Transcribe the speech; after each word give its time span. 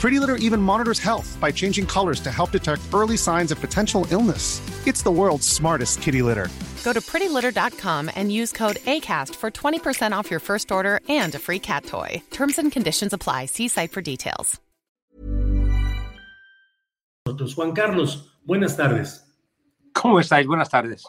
Pretty 0.00 0.18
Litter 0.18 0.36
even 0.36 0.62
monitors 0.62 0.98
health 0.98 1.36
by 1.42 1.52
changing 1.52 1.84
colors 1.84 2.20
to 2.20 2.30
help 2.30 2.52
detect 2.52 2.80
early 2.94 3.18
signs 3.18 3.52
of 3.52 3.60
potential 3.60 4.06
illness. 4.10 4.62
It's 4.86 5.02
the 5.02 5.10
world's 5.10 5.46
smartest 5.46 6.00
kitty 6.00 6.22
litter. 6.22 6.48
Go 6.82 6.94
to 6.94 7.02
prettylitter.com 7.02 8.10
and 8.16 8.32
use 8.32 8.50
code 8.50 8.76
ACAST 8.86 9.34
for 9.34 9.50
20% 9.50 10.12
off 10.12 10.30
your 10.30 10.40
first 10.40 10.72
order 10.72 11.00
and 11.10 11.34
a 11.34 11.38
free 11.38 11.58
cat 11.58 11.84
toy. 11.84 12.22
Terms 12.30 12.58
and 12.58 12.72
conditions 12.72 13.12
apply. 13.12 13.46
See 13.46 13.68
site 13.68 13.92
for 13.92 14.00
details. 14.00 14.58
Juan 17.54 17.74
Carlos, 17.74 18.32
buenas 18.46 18.76
tardes. 18.76 19.22
¿Cómo 19.92 20.18
estáis? 20.18 20.46
Buenas 20.46 20.70
tardes. 20.70 21.04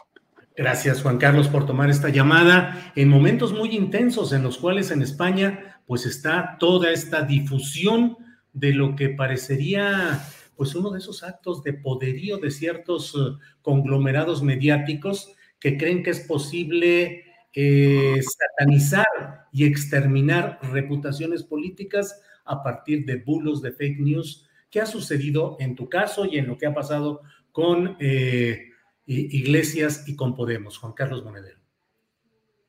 Gracias, 0.54 1.00
Juan 1.00 1.16
Carlos, 1.18 1.48
por 1.48 1.64
tomar 1.64 1.88
esta 1.88 2.10
llamada 2.10 2.92
en 2.94 3.08
momentos 3.08 3.54
muy 3.54 3.74
intensos 3.74 4.34
en 4.34 4.42
los 4.42 4.58
cuales 4.58 4.90
en 4.90 5.00
España 5.00 5.80
pues 5.86 6.04
está 6.04 6.58
toda 6.60 6.90
esta 6.90 7.22
difusión 7.22 8.18
de 8.52 8.72
lo 8.72 8.96
que 8.96 9.10
parecería 9.10 10.22
pues 10.56 10.74
uno 10.74 10.90
de 10.90 10.98
esos 10.98 11.22
actos 11.22 11.62
de 11.62 11.72
poderío 11.72 12.38
de 12.38 12.50
ciertos 12.50 13.14
uh, 13.14 13.38
conglomerados 13.62 14.42
mediáticos 14.42 15.32
que 15.58 15.76
creen 15.76 16.02
que 16.02 16.10
es 16.10 16.20
posible 16.20 17.24
eh, 17.54 18.20
satanizar 18.22 19.06
y 19.52 19.64
exterminar 19.64 20.58
reputaciones 20.62 21.42
políticas 21.42 22.22
a 22.44 22.62
partir 22.62 23.04
de 23.04 23.16
bulos 23.16 23.62
de 23.62 23.72
fake 23.72 24.00
news 24.00 24.48
que 24.70 24.80
ha 24.80 24.86
sucedido 24.86 25.56
en 25.60 25.76
tu 25.76 25.88
caso 25.88 26.24
y 26.24 26.38
en 26.38 26.46
lo 26.46 26.56
que 26.56 26.66
ha 26.66 26.74
pasado 26.74 27.20
con 27.52 27.96
eh, 28.00 28.70
Iglesias 29.04 30.04
y 30.06 30.16
con 30.16 30.34
Podemos. 30.34 30.78
Juan 30.78 30.94
Carlos 30.94 31.22
Monedero. 31.24 31.58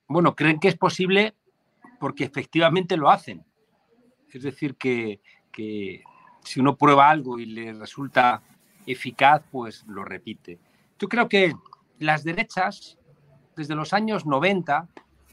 Bueno, 0.07 0.35
creen 0.35 0.59
que 0.59 0.67
es 0.67 0.77
posible 0.77 1.33
porque 1.99 2.25
efectivamente 2.25 2.97
lo 2.97 3.09
hacen. 3.09 3.45
Es 4.33 4.43
decir, 4.43 4.75
que, 4.75 5.21
que 5.53 6.03
si 6.43 6.59
uno 6.59 6.75
prueba 6.75 7.09
algo 7.09 7.39
y 7.39 7.45
le 7.45 7.71
resulta 7.71 8.41
eficaz, 8.85 9.43
pues 9.49 9.85
lo 9.87 10.03
repite. 10.03 10.59
Yo 10.99 11.07
creo 11.07 11.29
que 11.29 11.55
las 11.99 12.23
derechas, 12.25 12.97
desde 13.55 13.75
los 13.75 13.93
años 13.93 14.25
90, 14.25 14.89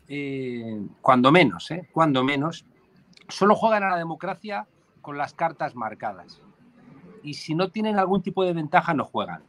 eh, 0.06 0.80
cuando 1.00 1.32
menos, 1.32 1.70
eh, 1.72 1.88
cuando 1.92 2.22
menos, 2.22 2.64
solo 3.28 3.56
juegan 3.56 3.82
a 3.82 3.90
la 3.90 3.96
democracia 3.96 4.66
con 5.00 5.18
las 5.18 5.34
cartas 5.34 5.74
marcadas. 5.74 6.40
Y 7.22 7.34
si 7.34 7.54
no 7.54 7.70
tienen 7.70 7.98
algún 7.98 8.22
tipo 8.22 8.44
de 8.44 8.52
ventaja, 8.52 8.94
no 8.94 9.04
juegan. 9.04 9.42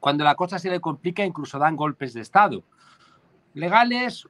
Cuando 0.00 0.24
la 0.24 0.34
cosa 0.34 0.58
se 0.58 0.70
le 0.70 0.80
complica, 0.80 1.24
incluso 1.24 1.58
dan 1.58 1.76
golpes 1.76 2.14
de 2.14 2.22
Estado. 2.22 2.62
Legales, 3.54 4.28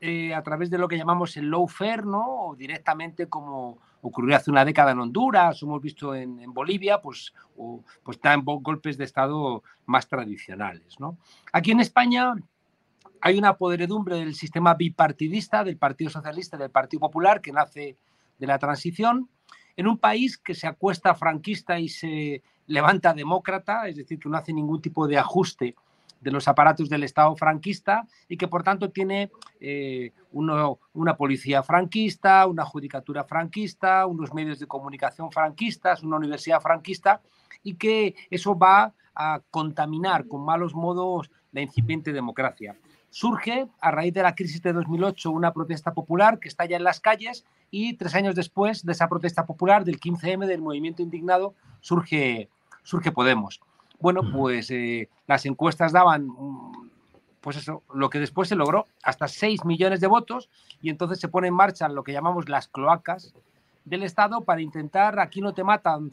eh, 0.00 0.34
a 0.34 0.42
través 0.42 0.68
de 0.68 0.78
lo 0.78 0.88
que 0.88 0.98
llamamos 0.98 1.36
el 1.36 1.50
lawfare, 1.50 2.04
¿no? 2.04 2.48
O 2.48 2.56
directamente 2.56 3.28
como 3.28 3.78
ocurrió 4.02 4.36
hace 4.36 4.50
una 4.50 4.64
década 4.64 4.90
en 4.90 4.98
Honduras, 4.98 5.62
hemos 5.62 5.80
visto 5.80 6.14
en, 6.14 6.52
Bolivia, 6.52 7.00
pues, 7.00 7.32
o, 7.56 7.82
pues 8.02 8.16
están 8.16 8.44
golpes 8.44 8.98
de 8.98 9.04
Estado 9.04 9.62
más 9.86 10.08
tradicionales. 10.08 10.98
¿no? 11.00 11.16
Aquí 11.52 11.70
en 11.70 11.80
España 11.80 12.34
hay 13.20 13.38
una 13.38 13.56
podredumbre 13.56 14.16
del 14.16 14.34
sistema 14.34 14.74
bipartidista 14.74 15.62
del 15.62 15.78
Partido 15.78 16.10
Socialista 16.10 16.56
y 16.56 16.60
del 16.60 16.70
Partido 16.70 17.00
Popular 17.00 17.40
que 17.40 17.52
nace 17.52 17.96
de 18.38 18.46
la 18.46 18.58
transición, 18.58 19.28
en 19.76 19.86
un 19.86 19.98
país 19.98 20.36
que 20.36 20.54
se 20.54 20.66
acuesta 20.66 21.14
franquista 21.14 21.78
y 21.78 21.88
se 21.88 22.42
levanta 22.66 23.14
demócrata, 23.14 23.86
es 23.86 23.96
decir, 23.96 24.18
que 24.18 24.28
no 24.28 24.36
hace 24.36 24.52
ningún 24.52 24.82
tipo 24.82 25.06
de 25.06 25.16
ajuste 25.16 25.76
de 26.22 26.30
los 26.30 26.48
aparatos 26.48 26.88
del 26.88 27.02
Estado 27.02 27.34
franquista 27.36 28.06
y 28.28 28.36
que 28.36 28.48
por 28.48 28.62
tanto 28.62 28.90
tiene 28.90 29.30
eh, 29.60 30.12
una 30.32 31.16
policía 31.16 31.62
franquista, 31.62 32.46
una 32.46 32.64
judicatura 32.64 33.24
franquista, 33.24 34.06
unos 34.06 34.32
medios 34.32 34.58
de 34.60 34.66
comunicación 34.66 35.30
franquistas, 35.30 36.02
una 36.02 36.16
universidad 36.16 36.60
franquista 36.60 37.20
y 37.62 37.74
que 37.74 38.14
eso 38.30 38.56
va 38.56 38.94
a 39.14 39.40
contaminar 39.50 40.26
con 40.28 40.44
malos 40.44 40.74
modos 40.74 41.30
la 41.50 41.60
incipiente 41.60 42.12
democracia. 42.12 42.76
Surge 43.10 43.68
a 43.80 43.90
raíz 43.90 44.14
de 44.14 44.22
la 44.22 44.34
crisis 44.34 44.62
de 44.62 44.72
2008 44.72 45.30
una 45.30 45.52
protesta 45.52 45.92
popular 45.92 46.38
que 46.38 46.48
está 46.48 46.64
ya 46.64 46.76
en 46.76 46.84
las 46.84 47.00
calles 47.00 47.44
y 47.70 47.94
tres 47.94 48.14
años 48.14 48.34
después 48.34 48.86
de 48.86 48.92
esa 48.92 49.08
protesta 49.08 49.44
popular, 49.44 49.84
del 49.84 50.00
15M, 50.00 50.46
del 50.46 50.62
movimiento 50.62 51.02
indignado, 51.02 51.54
surge, 51.80 52.48
surge 52.84 53.12
Podemos 53.12 53.60
bueno, 54.02 54.22
pues 54.32 54.68
eh, 54.72 55.08
las 55.28 55.46
encuestas 55.46 55.92
daban, 55.92 56.26
mm, 56.26 56.90
pues 57.40 57.56
eso, 57.56 57.84
lo 57.94 58.10
que 58.10 58.18
después 58.18 58.48
se 58.48 58.56
logró, 58.56 58.86
hasta 59.04 59.28
6 59.28 59.64
millones 59.64 60.00
de 60.00 60.08
votos, 60.08 60.50
y 60.82 60.90
entonces 60.90 61.20
se 61.20 61.28
pone 61.28 61.48
en 61.48 61.54
marcha 61.54 61.88
lo 61.88 62.02
que 62.02 62.12
llamamos 62.12 62.48
las 62.48 62.66
cloacas 62.66 63.32
del 63.84 64.02
Estado 64.02 64.40
para 64.40 64.60
intentar, 64.60 65.20
aquí 65.20 65.40
no 65.40 65.54
te 65.54 65.62
matan 65.62 66.10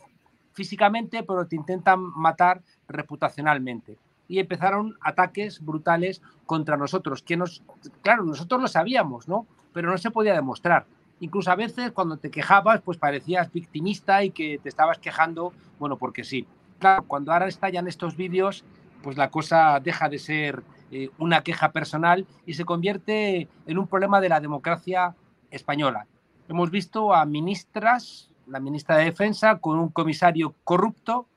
físicamente, 0.54 1.24
pero 1.24 1.48
te 1.48 1.56
intentan 1.56 2.00
matar 2.00 2.62
reputacionalmente. 2.88 3.98
Y 4.28 4.38
empezaron 4.38 4.96
ataques 5.02 5.66
brutales 5.66 6.22
contra 6.46 6.78
nosotros, 6.78 7.24
que 7.24 7.38
nos, 7.38 7.64
claro, 8.04 8.24
nosotros 8.24 8.62
lo 8.62 8.68
sabíamos, 8.68 9.28
¿no? 9.28 9.48
Pero 9.74 9.90
no 9.90 9.98
se 9.98 10.12
podía 10.12 10.36
demostrar. 10.36 10.86
Incluso 11.22 11.52
a 11.52 11.56
veces 11.56 11.92
cuando 11.92 12.18
te 12.18 12.30
quejabas, 12.30 12.82
pues 12.82 13.00
parecías 13.00 13.52
victimista 13.52 14.24
y 14.24 14.30
que 14.30 14.60
te 14.62 14.70
estabas 14.70 15.00
quejando, 15.00 15.54
bueno, 15.80 15.98
porque 15.98 16.24
sí 16.24 16.46
claro, 16.79 17.03
cuando 17.03 17.31
ahora 17.31 17.47
estallan 17.47 17.88
estos 17.88 18.16
vídeos, 18.16 18.63
pues 19.03 19.17
la 19.17 19.29
cosa 19.29 19.79
deja 19.79 20.09
de 20.09 20.19
ser 20.19 20.63
eh, 20.91 21.09
una 21.19 21.44
queja 21.44 21.72
personal 21.72 22.25
y 22.45 22.56
se 22.56 22.66
convierte 22.66 23.47
en 23.67 23.78
un 23.78 23.88
problema 23.88 24.19
de 24.19 24.29
la 24.29 24.40
democracia 24.40 25.16
española. 25.51 26.07
Hemos 26.47 26.72
visto 26.72 27.13
a 27.13 27.25
ministras, 27.25 28.31
la 28.47 28.59
ministra 28.59 28.97
de 28.97 29.06
Defensa, 29.06 29.59
con 29.59 29.78
un 29.78 29.90
comisario 29.90 30.56
corrupto, 30.63 31.28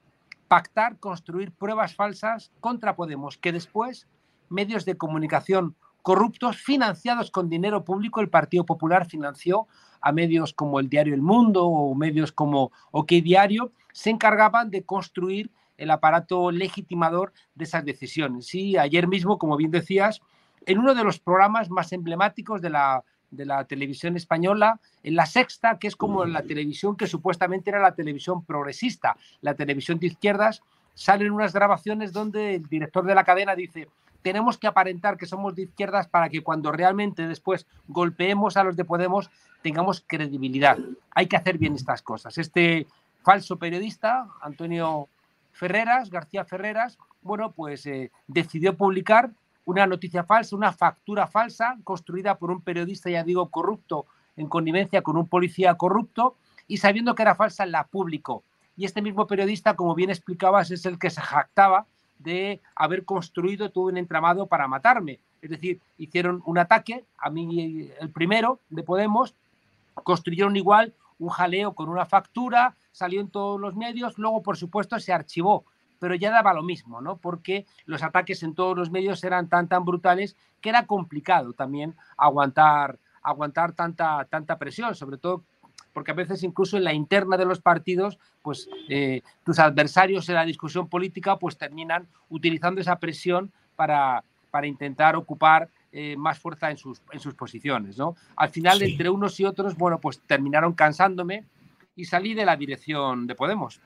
pactar, 0.48 0.98
construir 0.98 1.53
pruebas 1.53 1.94
falsas 1.94 2.50
contra 2.60 2.97
Podemos, 2.97 3.36
que 3.36 3.53
después 3.53 4.06
medios 4.48 4.84
de 4.84 4.97
comunicación 4.97 5.76
corruptos 6.03 6.59
financiados 6.59 7.31
con 7.31 7.49
dinero 7.49 7.85
público, 7.85 8.21
el 8.21 8.29
Partido 8.29 8.67
Popular 8.67 9.07
financió 9.07 9.67
a 10.01 10.13
medios 10.13 10.53
como 10.53 10.81
el 10.81 10.89
diario 10.89 11.15
El 11.15 11.23
Mundo 11.23 11.65
o 11.65 11.95
medios 11.95 12.33
como 12.33 12.73
OK 12.91 13.13
Diario, 13.23 13.73
se 13.93 14.11
encargaban 14.11 14.71
de 14.71 14.85
construir 14.85 15.51
el 15.79 15.91
aparato 15.91 16.51
legitimador 16.51 17.33
de 17.55 17.65
esas 17.65 17.84
decisiones. 17.84 18.54
Y 18.54 18.77
ayer 18.77 19.07
mismo, 19.07 19.39
como 19.39 19.57
bien 19.57 19.71
decías, 19.71 20.21
en 20.66 20.78
uno 20.78 20.95
de 20.95 21.04
los 21.04 21.19
programas 21.19 21.71
más 21.71 21.93
emblemáticos 21.93 22.60
de 22.60 22.71
la, 22.71 23.05
de 23.31 23.47
la 23.47 23.65
televisión 23.65 24.16
española, 24.16 24.81
en 25.03 25.16
la 25.16 25.27
sexta, 25.27 25.78
que 25.78 25.89
es 25.89 25.97
como 25.97 26.25
la 26.25 26.43
televisión 26.43 26.97
que 26.97 27.07
supuestamente 27.07 27.71
era 27.71 27.81
la 27.81 27.95
televisión 27.95 28.45
progresista, 28.45 29.16
la 29.41 29.55
televisión 29.55 29.98
de 29.98 30.09
izquierdas, 30.09 30.63
salen 30.95 31.33
unas 31.33 31.53
grabaciones 31.53 32.13
donde 32.13 32.57
el 32.57 32.69
director 32.69 33.05
de 33.05 33.15
la 33.15 33.25
cadena 33.25 33.57
dice, 33.57 33.89
tenemos 34.22 34.59
que 34.59 34.66
aparentar 34.66 35.16
que 35.16 35.27
somos 35.27 35.54
de 35.54 35.63
izquierdas 35.63 36.09
para 36.09 36.28
que 36.28 36.42
cuando 36.42 36.72
realmente 36.72 37.27
después 37.27 37.66
golpeemos 37.89 38.57
a 38.57 38.65
los 38.65 38.77
de 38.77 38.84
Podemos 38.84 39.30
tengamos 39.63 40.04
credibilidad. 40.07 40.78
Hay 41.15 41.27
que 41.27 41.36
hacer 41.36 41.59
bien 41.59 41.74
estas 41.74 42.03
cosas. 42.03 42.39
Este 42.39 42.86
falso 43.22 43.57
periodista, 43.57 44.28
Antonio 44.41 45.09
Ferreras, 45.53 46.10
García 46.10 46.45
Ferreras, 46.45 46.98
bueno, 47.22 47.53
pues 47.53 47.86
eh, 47.86 48.10
decidió 48.27 48.77
publicar 48.77 49.30
una 49.65 49.86
noticia 49.86 50.24
falsa, 50.24 50.57
una 50.57 50.72
factura 50.72 51.27
falsa 51.27 51.77
construida 51.84 52.36
por 52.36 52.51
un 52.51 52.63
periodista, 52.63 53.10
ya 53.10 53.22
digo, 53.22 53.48
corrupto, 53.51 54.07
en 54.36 54.48
connivencia 54.48 55.03
con 55.03 55.16
un 55.16 55.28
policía 55.28 55.74
corrupto, 55.77 56.36
y 56.66 56.78
sabiendo 56.78 57.15
que 57.15 57.22
era 57.22 57.34
falsa, 57.34 57.66
la 57.66 57.84
publicó. 57.84 58.42
Y 58.77 58.86
este 58.86 59.03
mismo 59.03 59.27
periodista, 59.27 59.77
como 59.77 59.95
bien 59.95 60.10
explicabas, 60.10 60.71
es 60.71 60.86
el 60.86 60.98
que 60.98 61.10
se 61.10 61.21
jactaba 61.21 61.86
de 62.18 62.60
haber 62.74 63.04
construido 63.04 63.70
todo 63.70 63.84
un 63.84 63.97
entramado 63.97 64.47
para 64.47 64.68
matarme. 64.68 65.20
Es 65.41 65.50
decir, 65.50 65.80
hicieron 65.98 66.42
un 66.47 66.59
ataque, 66.59 67.04
a 67.18 67.30
mí 67.30 67.91
el 68.00 68.10
primero 68.10 68.60
de 68.70 68.82
Podemos, 68.82 69.34
construyeron 69.94 70.56
igual 70.56 70.94
un 71.18 71.28
jaleo 71.28 71.74
con 71.74 71.88
una 71.88 72.06
factura, 72.06 72.74
salió 72.92 73.20
en 73.20 73.28
todos 73.28 73.60
los 73.60 73.74
medios, 73.74 74.18
luego 74.18 74.42
por 74.42 74.56
supuesto 74.56 74.98
se 75.00 75.12
archivó, 75.12 75.64
pero 75.98 76.14
ya 76.14 76.30
daba 76.30 76.53
lo 76.53 76.62
mismo, 76.62 77.00
¿no? 77.00 77.16
Porque 77.16 77.66
los 77.86 78.03
ataques 78.03 78.42
en 78.42 78.54
todos 78.54 78.76
los 78.76 78.91
medios 78.91 79.22
eran 79.24 79.48
tan 79.48 79.68
tan 79.68 79.84
brutales 79.84 80.36
que 80.60 80.68
era 80.68 80.86
complicado 80.86 81.53
también 81.53 81.94
aguantar 82.16 82.98
aguantar 83.22 83.72
tanta 83.72 84.24
tanta 84.24 84.59
presión, 84.59 84.94
sobre 84.94 85.16
todo 85.16 85.42
porque 85.92 86.10
a 86.10 86.15
veces 86.15 86.42
incluso 86.42 86.77
en 86.77 86.84
la 86.84 86.92
interna 86.92 87.36
de 87.36 87.44
los 87.44 87.60
partidos, 87.60 88.18
pues 88.42 88.68
eh, 88.89 89.22
tus 89.44 89.59
adversarios 89.59 90.28
en 90.28 90.36
la 90.36 90.44
discusión 90.44 90.89
política 90.89 91.39
pues 91.39 91.56
terminan 91.56 92.06
utilizando 92.28 92.80
esa 92.80 92.98
presión 92.98 93.53
para, 93.77 94.24
para 94.50 94.66
intentar 94.66 95.16
ocupar 95.16 95.68
eh, 95.92 96.16
más 96.16 96.39
fuerza 96.39 96.71
en 96.71 96.77
sus, 96.77 97.03
en 97.12 97.21
sus 97.21 97.34
posiciones. 97.34 97.98
¿no? 97.98 98.16
Al 98.36 98.48
final, 98.48 98.83
entre 98.83 99.10
unos 99.10 99.39
y 99.41 99.44
otros, 99.44 99.77
bueno, 99.77 100.00
pues 100.00 100.21
terminaron 100.27 100.72
cansándome 100.72 101.44
y 101.95 102.04
salí 102.04 102.34
de 102.34 102.47
la 102.47 102.56
dirección 102.56 103.27
de 103.27 103.34
Podemos. 103.34 103.80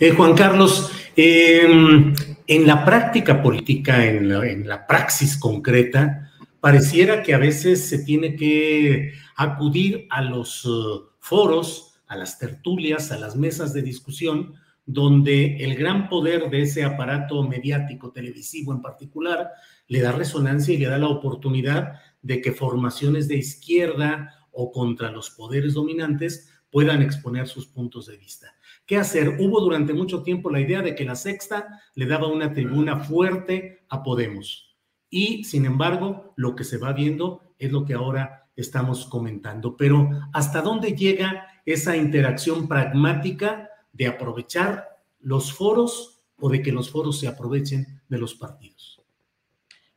Eh, 0.00 0.10
Juan 0.16 0.34
Carlos, 0.34 0.90
em, 1.14 2.12
en 2.46 2.66
la 2.66 2.84
práctica 2.84 3.40
política, 3.40 4.04
en 4.04 4.28
la, 4.28 4.44
en 4.44 4.68
la 4.68 4.86
praxis 4.86 5.38
concreta, 5.38 6.32
pareciera 6.60 7.22
que 7.22 7.34
a 7.34 7.38
veces 7.38 7.88
se 7.88 8.00
tiene 8.00 8.34
que 8.34 9.12
acudir 9.42 10.06
a 10.10 10.22
los 10.22 10.64
uh, 10.66 11.08
foros, 11.18 11.94
a 12.06 12.16
las 12.16 12.38
tertulias, 12.38 13.10
a 13.10 13.18
las 13.18 13.36
mesas 13.36 13.72
de 13.72 13.82
discusión, 13.82 14.54
donde 14.84 15.56
el 15.64 15.76
gran 15.76 16.08
poder 16.08 16.50
de 16.50 16.62
ese 16.62 16.84
aparato 16.84 17.42
mediático 17.42 18.10
televisivo 18.12 18.72
en 18.72 18.82
particular 18.82 19.50
le 19.86 20.00
da 20.00 20.12
resonancia 20.12 20.74
y 20.74 20.78
le 20.78 20.88
da 20.88 20.98
la 20.98 21.08
oportunidad 21.08 22.00
de 22.22 22.42
que 22.42 22.52
formaciones 22.52 23.28
de 23.28 23.36
izquierda 23.36 24.34
o 24.50 24.72
contra 24.72 25.10
los 25.10 25.30
poderes 25.30 25.74
dominantes 25.74 26.50
puedan 26.70 27.00
exponer 27.00 27.48
sus 27.48 27.66
puntos 27.66 28.06
de 28.06 28.16
vista. 28.16 28.48
¿Qué 28.84 28.96
hacer? 28.96 29.36
Hubo 29.38 29.60
durante 29.60 29.94
mucho 29.94 30.22
tiempo 30.22 30.50
la 30.50 30.60
idea 30.60 30.82
de 30.82 30.94
que 30.94 31.04
la 31.04 31.16
sexta 31.16 31.80
le 31.94 32.06
daba 32.06 32.26
una 32.26 32.52
tribuna 32.52 33.00
fuerte 33.00 33.84
a 33.88 34.02
Podemos. 34.02 34.76
Y, 35.08 35.44
sin 35.44 35.64
embargo, 35.64 36.34
lo 36.36 36.54
que 36.54 36.64
se 36.64 36.78
va 36.78 36.92
viendo 36.92 37.54
es 37.58 37.72
lo 37.72 37.84
que 37.84 37.94
ahora 37.94 38.39
estamos 38.56 39.06
comentando. 39.06 39.76
Pero, 39.76 40.10
¿hasta 40.32 40.62
dónde 40.62 40.92
llega 40.92 41.46
esa 41.64 41.96
interacción 41.96 42.68
pragmática 42.68 43.70
de 43.92 44.06
aprovechar 44.06 45.00
los 45.20 45.52
foros 45.52 46.20
o 46.38 46.48
de 46.48 46.62
que 46.62 46.72
los 46.72 46.90
foros 46.90 47.20
se 47.20 47.28
aprovechen 47.28 48.02
de 48.08 48.18
los 48.18 48.34
partidos. 48.34 49.00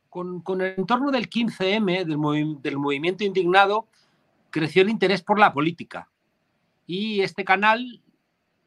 Con, 0.09 0.43
el 0.61 0.75
entorno 0.77 1.09
del 1.09 1.29
15M, 1.29 2.05
del, 2.05 2.61
del 2.61 2.77
movimiento 2.77 3.23
indignado, 3.23 3.87
creció 4.51 4.83
el 4.83 4.89
interés 4.89 5.23
por 5.23 5.39
la 5.39 5.51
política. 5.51 6.09
Y 6.85 7.21
este 7.21 7.43
canal, 7.43 8.03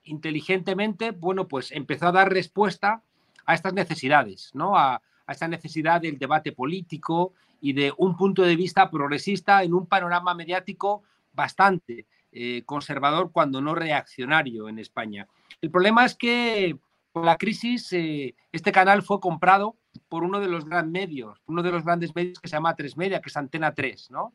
inteligentemente, 0.03 1.13
bueno, 1.13 1.47
pues 1.47 1.71
empezó 1.71 2.09
a 2.09 2.13
dar 2.13 2.33
respuesta 2.33 3.03
a 3.45 3.55
estas 3.55 3.75
necesidades, 3.75 4.51
¿no? 4.55 4.77
A, 4.77 5.01
a 5.27 5.33
esta 5.33 5.49
necesidad 5.49 6.01
del 6.01 6.19
debate 6.19 6.53
político 6.53 7.33
y 7.61 7.73
de 7.73 7.93
un 7.97 8.17
punto 8.17 8.43
de 8.43 8.57
vista 8.57 8.91
progresista 8.91 9.63
en 9.63 9.75
un 9.75 9.87
panorama 9.87 10.35
mediático 10.35 11.03
bastante 11.33 12.07
eh, 12.33 12.63
conservador, 12.65 13.31
cuando 13.33 13.61
no 13.61 13.75
reaccionario 13.75 14.69
en 14.69 14.79
España. 14.79 15.27
El 15.61 15.71
problema 15.71 16.05
es 16.05 16.15
que 16.15 16.79
con 17.13 17.25
la 17.25 17.37
crisis 17.37 17.93
eh, 17.93 18.35
este 18.53 18.73
canal 18.73 19.03
fue 19.03 19.21
comprado 19.21 19.77
por 20.09 20.23
uno 20.23 20.41
de 20.41 20.49
los 20.49 20.67
grandes 20.67 20.93
medios, 20.93 21.41
uno 21.47 21.63
de 21.63 21.73
los 21.73 21.85
grandes 21.85 22.15
medios 22.15 22.39
que 22.39 22.49
se 22.49 22.57
llama 22.57 22.77
Tres 22.77 22.97
Media, 22.97 23.21
que 23.21 23.31
es 23.31 23.37
Antena 23.37 23.73
3, 23.73 24.11
¿no? 24.11 24.33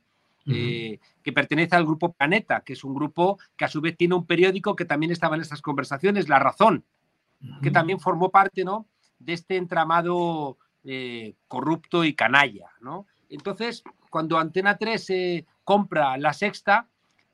Eh, 0.47 0.99
que 1.21 1.31
pertenece 1.31 1.75
al 1.75 1.85
grupo 1.85 2.13
Planeta, 2.13 2.61
que 2.61 2.73
es 2.73 2.83
un 2.83 2.95
grupo 2.95 3.37
que 3.55 3.65
a 3.65 3.67
su 3.67 3.79
vez 3.79 3.95
tiene 3.95 4.15
un 4.15 4.25
periódico 4.25 4.75
que 4.75 4.85
también 4.85 5.11
estaba 5.11 5.35
en 5.35 5.41
estas 5.41 5.61
conversaciones, 5.61 6.27
La 6.27 6.39
Razón, 6.39 6.83
que 7.61 7.69
también 7.69 7.99
formó 7.99 8.31
parte 8.31 8.63
¿no? 8.63 8.87
de 9.19 9.33
este 9.33 9.57
entramado 9.57 10.57
corrupto 11.47 12.03
y 12.03 12.13
canalla. 12.13 12.71
¿no? 12.81 13.05
Entonces, 13.29 13.83
cuando 14.09 14.37
Antena 14.37 14.77
3 14.77 15.45
compra 15.63 16.17
La 16.17 16.33
Sexta, 16.33 16.87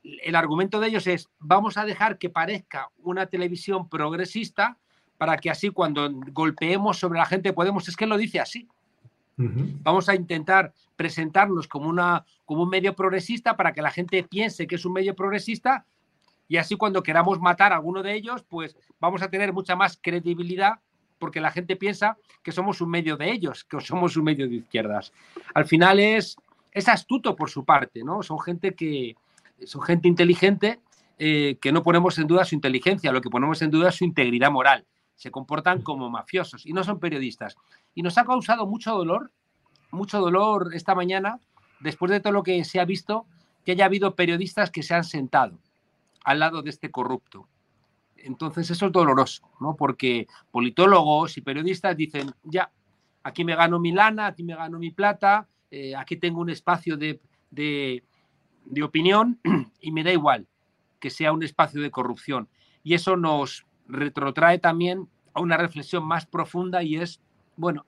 el 0.03 0.35
argumento 0.35 0.79
de 0.79 0.87
ellos 0.87 1.07
es, 1.07 1.29
vamos 1.39 1.77
a 1.77 1.85
dejar 1.85 2.17
que 2.17 2.29
parezca 2.29 2.89
una 2.99 3.25
televisión 3.25 3.89
progresista 3.89 4.77
para 5.17 5.37
que 5.37 5.49
así 5.49 5.69
cuando 5.69 6.09
golpeemos 6.31 6.99
sobre 6.99 7.19
la 7.19 7.25
gente 7.25 7.53
podemos, 7.53 7.87
es 7.87 7.95
que 7.95 8.05
lo 8.05 8.17
dice 8.17 8.39
así. 8.39 8.67
Vamos 9.39 10.09
a 10.09 10.15
intentar 10.15 10.73
presentarnos 10.95 11.67
como, 11.67 11.89
una, 11.89 12.25
como 12.43 12.63
un 12.63 12.69
medio 12.69 12.95
progresista 12.95 13.55
para 13.55 13.71
que 13.71 13.83
la 13.83 13.91
gente 13.91 14.23
piense 14.23 14.65
que 14.65 14.75
es 14.75 14.85
un 14.85 14.93
medio 14.93 15.15
progresista 15.15 15.85
y 16.47 16.57
así 16.57 16.75
cuando 16.75 17.03
queramos 17.03 17.39
matar 17.39 17.71
a 17.73 17.75
alguno 17.75 18.01
de 18.01 18.15
ellos, 18.15 18.43
pues 18.43 18.77
vamos 18.99 19.21
a 19.21 19.29
tener 19.29 19.53
mucha 19.53 19.75
más 19.75 19.99
credibilidad 20.01 20.79
porque 21.17 21.41
la 21.41 21.51
gente 21.51 21.75
piensa 21.75 22.17
que 22.43 22.51
somos 22.51 22.81
un 22.81 22.89
medio 22.89 23.17
de 23.17 23.31
ellos, 23.31 23.63
que 23.63 23.79
somos 23.81 24.17
un 24.17 24.23
medio 24.23 24.47
de 24.47 24.55
izquierdas. 24.55 25.13
Al 25.53 25.65
final 25.65 25.99
es, 25.99 26.37
es 26.71 26.87
astuto 26.87 27.35
por 27.35 27.49
su 27.49 27.65
parte, 27.65 28.03
¿no? 28.03 28.23
Son 28.23 28.39
gente 28.39 28.75
que, 28.75 29.15
son 29.65 29.81
gente 29.81 30.07
inteligente 30.07 30.79
eh, 31.19 31.57
que 31.59 31.71
no 31.71 31.81
ponemos 31.81 32.19
en 32.19 32.27
duda 32.27 32.45
su 32.45 32.53
inteligencia, 32.53 33.11
lo 33.11 33.21
que 33.21 33.29
ponemos 33.29 33.61
en 33.61 33.71
duda 33.71 33.89
es 33.89 33.95
su 33.95 34.05
integridad 34.05 34.51
moral. 34.51 34.85
Se 35.15 35.31
comportan 35.31 35.81
como 35.81 36.09
mafiosos 36.09 36.65
y 36.65 36.73
no 36.73 36.83
son 36.83 36.99
periodistas. 36.99 37.57
Y 37.95 38.03
nos 38.03 38.17
ha 38.19 38.25
causado 38.25 38.67
mucho 38.67 38.93
dolor, 38.93 39.31
mucho 39.89 40.19
dolor 40.19 40.69
esta 40.73 40.93
mañana, 40.93 41.39
después 41.79 42.11
de 42.11 42.19
todo 42.19 42.33
lo 42.33 42.43
que 42.43 42.63
se 42.63 42.79
ha 42.79 42.85
visto, 42.85 43.25
que 43.65 43.71
haya 43.71 43.85
habido 43.85 44.15
periodistas 44.15 44.69
que 44.69 44.83
se 44.83 44.93
han 44.93 45.03
sentado 45.03 45.57
al 46.23 46.39
lado 46.39 46.61
de 46.61 46.69
este 46.69 46.91
corrupto. 46.91 47.47
Entonces 48.27 48.69
eso 48.69 48.87
es 48.87 48.91
doloroso, 48.91 49.49
¿no? 49.59 49.75
Porque 49.75 50.27
politólogos 50.51 51.37
y 51.37 51.41
periodistas 51.41 51.95
dicen, 51.95 52.33
ya, 52.43 52.69
aquí 53.23 53.45
me 53.45 53.55
gano 53.55 53.79
mi 53.79 53.91
lana, 53.91 54.27
aquí 54.27 54.43
me 54.43 54.55
gano 54.55 54.77
mi 54.79 54.91
plata, 54.91 55.47
eh, 55.71 55.95
aquí 55.95 56.17
tengo 56.17 56.41
un 56.41 56.49
espacio 56.49 56.97
de, 56.97 57.21
de 57.49 58.83
opinión 58.83 59.39
y 59.81 59.91
me 59.91 60.03
da 60.03 60.11
igual 60.11 60.45
que 60.99 61.09
sea 61.09 61.31
un 61.31 61.41
espacio 61.43 61.81
de 61.81 61.89
corrupción. 61.89 62.49
Y 62.83 62.95
eso 62.95 63.15
nos 63.15 63.65
retrotrae 63.87 64.59
también 64.59 65.07
a 65.33 65.39
una 65.39 65.55
reflexión 65.55 66.05
más 66.05 66.25
profunda 66.25 66.83
y 66.83 66.97
es, 66.97 67.21
bueno, 67.55 67.85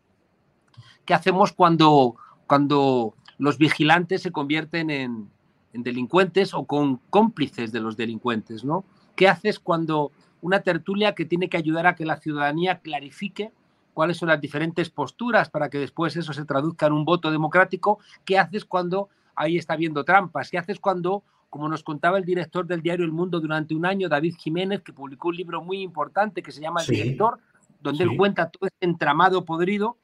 ¿qué 1.06 1.14
hacemos 1.14 1.52
cuando, 1.52 2.16
cuando 2.48 3.16
los 3.38 3.58
vigilantes 3.58 4.22
se 4.22 4.32
convierten 4.32 4.90
en, 4.90 5.30
en 5.74 5.84
delincuentes 5.84 6.54
o 6.54 6.66
con 6.66 6.98
cómplices 7.10 7.72
de 7.72 7.82
los 7.82 7.98
delincuentes, 7.98 8.64
¿no? 8.64 8.86
¿Qué 9.16 9.28
haces 9.28 9.60
cuando 9.60 10.12
una 10.42 10.62
tertulia 10.62 11.16
que 11.16 11.26
tiene 11.26 11.50
que 11.50 11.58
ayudar 11.58 11.88
a 11.88 11.96
que 11.96 12.06
la 12.06 12.18
ciudadanía 12.18 12.80
clarifique 12.80 13.52
cuáles 13.94 14.18
son 14.18 14.30
las 14.30 14.40
diferentes 14.40 14.90
posturas 14.90 15.50
para 15.50 15.70
que 15.70 15.78
después 15.78 16.16
eso 16.16 16.32
se 16.34 16.46
traduzca 16.46 16.88
en 16.88 16.94
un 16.94 17.06
voto 17.06 17.32
democrático? 17.32 18.00
¿Qué 18.24 18.38
haces 18.38 18.64
cuando 18.66 19.10
ahí 19.40 19.58
está 19.58 19.76
viendo 19.78 20.04
trampas. 20.04 20.52
¿Qué 20.52 20.58
haces 20.58 20.80
cuando, 20.80 21.24
como 21.50 21.70
nos 21.70 21.82
contaba 21.82 22.18
el 22.18 22.26
director 22.26 22.68
del 22.68 22.82
diario 22.82 23.06
El 23.06 23.14
Mundo 23.14 23.40
durante 23.40 23.74
un 23.74 23.86
año, 23.86 24.10
David 24.10 24.36
Jiménez, 24.38 24.82
que 24.82 24.92
publicó 24.92 25.30
un 25.30 25.38
libro 25.38 25.64
muy 25.64 25.82
importante 25.82 26.44
que 26.44 26.52
se 26.52 26.62
llama 26.62 26.82
El 26.82 26.88
Director, 26.88 27.40
donde 27.82 28.04
él 28.04 28.18
cuenta 28.18 28.50
todo 28.50 28.68
este 28.68 28.86
entramado 28.86 29.46
podrido 29.46 29.96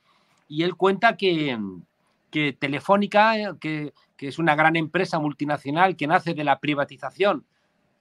y 0.48 0.64
él 0.64 0.76
cuenta 0.76 1.18
que, 1.18 1.60
que 2.32 2.54
Telefónica, 2.54 3.38
eh, 3.38 3.54
que, 3.60 3.94
que 4.16 4.30
es 4.30 4.40
una 4.40 4.56
gran 4.56 4.78
empresa 4.78 5.20
multinacional 5.20 5.98
que 5.98 6.08
nace 6.08 6.34
de 6.34 6.46
la 6.46 6.60
privatización 6.60 7.44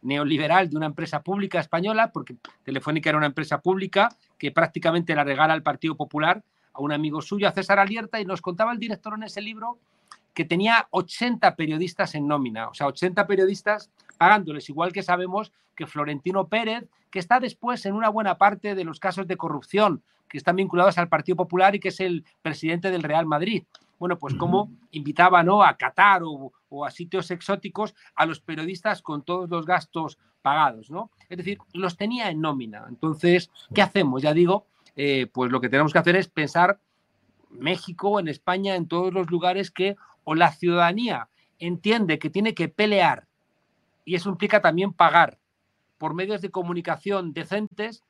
neoliberal 0.04 0.70
de 0.70 0.76
una 0.76 0.86
empresa 0.86 1.22
pública 1.22 1.58
española, 1.58 2.12
porque 2.12 2.36
Telefónica 2.62 3.10
era 3.10 3.18
una 3.18 3.26
empresa 3.26 3.60
pública 3.60 4.08
que 4.38 4.52
prácticamente 4.52 5.14
la 5.14 5.24
regala 5.24 5.54
al 5.54 5.62
Partido 5.62 5.96
Popular 5.96 6.42
a 6.72 6.80
un 6.80 6.92
amigo 6.92 7.22
suyo, 7.22 7.48
a 7.48 7.52
César 7.52 7.78
Alierta, 7.78 8.20
y 8.20 8.24
nos 8.24 8.42
contaba 8.42 8.72
el 8.72 8.78
director 8.78 9.14
en 9.14 9.24
ese 9.24 9.40
libro 9.40 9.78
que 10.34 10.44
tenía 10.44 10.88
80 10.90 11.54
periodistas 11.56 12.14
en 12.14 12.26
nómina, 12.26 12.68
o 12.68 12.74
sea, 12.74 12.88
80 12.88 13.26
periodistas 13.26 13.90
pagándoles, 14.18 14.68
igual 14.68 14.92
que 14.92 15.02
sabemos 15.02 15.52
que 15.76 15.86
Florentino 15.86 16.48
Pérez, 16.48 16.88
que 17.10 17.18
está 17.18 17.40
después 17.40 17.86
en 17.86 17.94
una 17.94 18.08
buena 18.08 18.36
parte 18.36 18.74
de 18.74 18.84
los 18.84 18.98
casos 18.98 19.26
de 19.26 19.36
corrupción 19.36 20.02
que 20.28 20.38
están 20.38 20.56
vinculados 20.56 20.98
al 20.98 21.08
Partido 21.08 21.36
Popular 21.36 21.74
y 21.74 21.80
que 21.80 21.88
es 21.88 22.00
el 22.00 22.24
presidente 22.42 22.90
del 22.90 23.04
Real 23.04 23.26
Madrid. 23.26 23.64
Bueno, 23.98 24.18
pues 24.18 24.34
como 24.34 24.70
invitaba 24.90 25.42
¿no? 25.44 25.62
a 25.62 25.76
Qatar 25.76 26.22
o, 26.24 26.52
a 26.84 26.90
sitios 26.90 27.30
exóticos 27.30 27.94
a 28.14 28.26
los 28.26 28.40
periodistas 28.40 29.02
con 29.02 29.22
todos 29.22 29.50
los 29.50 29.66
gastos 29.66 30.18
pagados, 30.42 30.90
¿no? 30.90 31.10
Es 31.28 31.38
decir, 31.38 31.58
los 31.72 31.96
tenía 31.96 32.30
en 32.30 32.40
nómina. 32.40 32.86
Entonces, 32.88 33.50
¿qué 33.74 33.82
hacemos? 33.82 34.22
Ya 34.22 34.32
digo, 34.32 34.66
eh, 34.96 35.26
pues 35.32 35.52
lo 35.52 35.60
que 35.60 35.68
tenemos 35.68 35.92
que 35.92 35.98
hacer 35.98 36.16
es 36.16 36.28
pensar 36.28 36.80
México, 37.50 38.18
en 38.18 38.28
España, 38.28 38.74
en 38.74 38.88
todos 38.88 39.12
los 39.12 39.30
lugares 39.30 39.70
que 39.70 39.96
o 40.24 40.34
la 40.34 40.52
ciudadanía 40.52 41.28
entiende 41.58 42.18
que 42.18 42.30
tiene 42.30 42.54
que 42.54 42.68
pelear 42.68 43.28
y 44.04 44.14
eso 44.14 44.28
implica 44.28 44.60
también 44.60 44.92
pagar 44.92 45.38
por 45.98 46.14
medios 46.14 46.40
de 46.42 46.50
comunicación 46.50 47.32
decentes, 47.32 48.02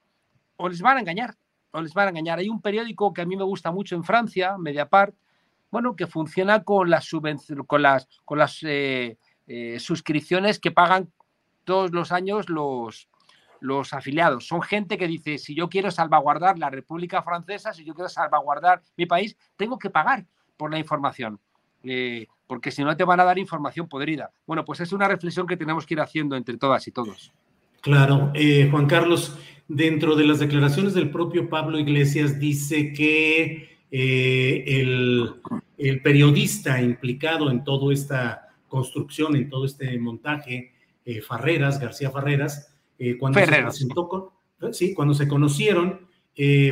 o 0.57 0.69
les 0.69 0.83
van 0.83 0.97
a 0.97 1.01
engañar. 1.01 1.37
o 1.71 1.81
les 1.81 1.93
van 1.93 2.07
a 2.07 2.11
engañar. 2.11 2.39
Hay 2.39 2.49
un 2.49 2.61
periódico 2.61 3.13
que 3.13 3.23
a 3.23 3.27
mí 3.27 3.37
me 3.37 3.43
gusta 3.43 3.73
mucho 3.73 3.97
en 3.97 4.05
Francia, 4.05 4.57
Mediapart, 4.59 5.15
bueno, 5.75 5.97
que 5.97 6.07
funciona 6.07 6.63
con 6.63 6.89
las, 6.89 7.11
con 7.67 7.83
con 8.25 8.39
las 8.39 8.59
eh, 8.63 9.19
eh, 9.49 9.81
suscripciones 9.81 10.61
que 10.61 10.71
pagan 10.71 11.11
todos 11.65 11.91
los 11.91 12.13
años 12.13 12.47
los, 12.49 13.09
afiliados. 13.93 14.47
Son 14.47 14.63
gente 14.63 14.97
que 14.97 15.09
dice, 15.09 15.37
si 15.37 15.53
yo 15.57 15.69
quiero 15.69 15.91
salvaguardar 15.91 16.61
la 16.61 16.71
República 16.71 17.25
Francesa, 17.25 17.73
si 17.73 17.85
yo 17.85 17.93
quiero 17.93 18.09
salvaguardar 18.09 18.83
mi 18.97 19.07
país, 19.07 19.37
tengo 19.57 19.77
que 19.77 19.91
pagar 19.91 20.25
por 20.57 20.71
la 20.71 20.79
información. 20.79 21.41
Eh, 21.83 22.29
porque 22.47 22.71
si 22.71 22.85
no 22.85 22.97
te 22.97 23.03
van 23.03 23.19
a 23.19 23.25
dar 23.25 23.41
información 23.41 23.89
podrida. 23.89 24.31
Bueno, 24.47 24.65
pues 24.65 24.79
es 24.79 24.93
una 24.93 25.09
reflexión 25.09 25.49
que 25.49 25.57
tenemos 25.57 25.87
que 25.87 25.95
ir 25.95 26.01
haciendo 26.01 26.37
entre 26.37 26.57
todas 26.57 26.87
y 26.87 26.93
todos. 26.93 27.33
Claro, 27.81 28.33
Juan 28.71 28.87
Carlos, 28.87 29.37
dentro 29.67 30.15
de 30.15 30.25
las 30.25 30.39
declaraciones 30.39 30.95
del 30.95 31.11
propio 31.11 31.49
Pablo 31.49 31.81
Iglesias 31.81 32.39
dice 32.39 32.93
que 32.93 33.75
el, 33.91 35.35
periodista 36.03 36.81
implicado 36.81 37.51
en 37.51 37.65
toda 37.65 37.93
esta 37.93 38.49
construcción, 38.69 39.37
en 39.37 39.49
todo 39.49 39.65
este 39.67 39.99
montaje, 39.99 40.73
Farreras, 41.27 41.81
García 41.81 42.11
Farreras, 42.11 42.75
cuando 43.19 43.41
se 43.41 43.47
presentó 43.47 44.09
con, 44.09 44.31
sí, 44.73 44.95
cuando 44.95 45.15
se 45.15 45.29
conocieron, 45.29 46.09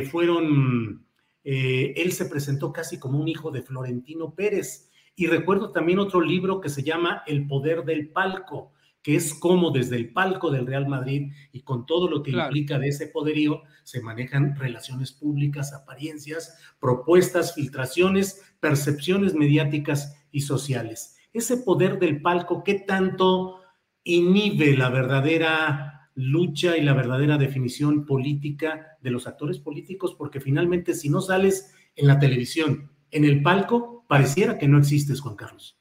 fueron, 0.09 1.05
él 1.43 2.11
se 2.11 2.25
presentó 2.25 2.71
casi 2.73 2.99
como 2.99 3.19
un 3.19 3.27
hijo 3.27 3.51
de 3.51 3.61
Florentino 3.61 4.33
Pérez. 4.33 4.89
Y 5.15 5.27
recuerdo 5.27 5.71
también 5.71 5.99
otro 5.99 6.21
libro 6.21 6.59
que 6.59 6.69
se 6.69 6.81
llama 6.81 7.21
El 7.27 7.45
poder 7.45 7.83
del 7.83 8.09
palco, 8.09 8.73
que 9.03 9.17
es 9.17 9.33
cómo 9.33 9.69
desde 9.69 9.97
el 9.97 10.13
palco 10.13 10.49
del 10.49 10.65
Real 10.65 10.87
Madrid 10.87 11.33
y 11.51 11.61
con 11.61 11.85
todo 11.85 12.09
lo 12.09 12.23
que 12.23 12.31
implica 12.31 12.79
de 12.79 12.87
ese 12.87 13.07
poderío 13.07 13.61
se 13.83 14.01
manejan 14.01 14.55
relaciones 14.55 15.11
públicas, 15.11 15.73
apariencias, 15.73 16.57
propuestas, 16.79 17.53
filtraciones, 17.53 18.41
percepciones 18.61 19.35
mediáticas 19.35 20.15
y 20.31 20.41
sociales. 20.41 21.17
Ese 21.33 21.57
poder 21.57 21.99
del 21.99 22.21
palco, 22.21 22.63
¿qué 22.63 22.75
tanto 22.75 23.59
inhibe 24.05 24.77
la 24.77 24.89
verdadera 24.89 26.09
lucha 26.15 26.77
y 26.77 26.81
la 26.81 26.93
verdadera 26.93 27.37
definición 27.37 28.05
política 28.05 28.97
de 29.01 29.11
los 29.11 29.27
actores 29.27 29.59
políticos? 29.59 30.15
Porque 30.17 30.39
finalmente 30.39 30.93
si 30.93 31.09
no 31.09 31.19
sales 31.19 31.73
en 31.97 32.07
la 32.07 32.19
televisión, 32.19 32.89
en 33.11 33.25
el 33.25 33.43
palco, 33.43 34.05
pareciera 34.07 34.57
que 34.57 34.69
no 34.69 34.77
existes, 34.77 35.19
Juan 35.19 35.35
Carlos. 35.35 35.77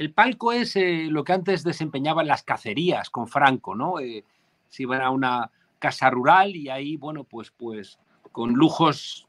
El 0.00 0.14
palco 0.14 0.50
es 0.50 0.76
eh, 0.76 1.08
lo 1.10 1.24
que 1.24 1.34
antes 1.34 1.62
desempeñaban 1.62 2.26
las 2.26 2.42
cacerías 2.42 3.10
con 3.10 3.28
Franco, 3.28 3.74
¿no? 3.74 4.00
Eh, 4.00 4.24
se 4.66 4.84
iban 4.84 5.02
a 5.02 5.10
una 5.10 5.50
casa 5.78 6.08
rural 6.08 6.56
y 6.56 6.70
ahí, 6.70 6.96
bueno, 6.96 7.24
pues, 7.24 7.50
pues 7.50 7.98
con 8.32 8.54
lujos, 8.54 9.28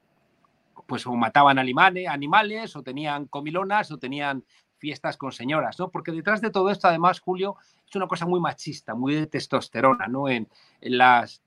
pues 0.87 1.05
o 1.05 1.13
mataban 1.13 1.59
animales, 1.59 2.73
o 2.77 2.83
tenían 2.83 3.25
comilonas 3.25 3.91
o 3.91 3.97
tenían 3.97 4.45
fiestas 4.77 5.17
con 5.17 5.33
señoras, 5.33 5.77
¿no? 5.77 5.89
Porque 5.89 6.13
detrás 6.13 6.39
de 6.39 6.51
todo 6.51 6.69
esto, 6.69 6.87
además, 6.87 7.19
Julio, 7.19 7.57
es 7.85 7.93
una 7.97 8.07
cosa 8.07 8.25
muy 8.25 8.39
machista, 8.39 8.95
muy 8.95 9.15
de 9.15 9.27
testosterona, 9.27 10.07
¿no? 10.07 10.29
En, 10.29 10.47
las, 10.79 11.43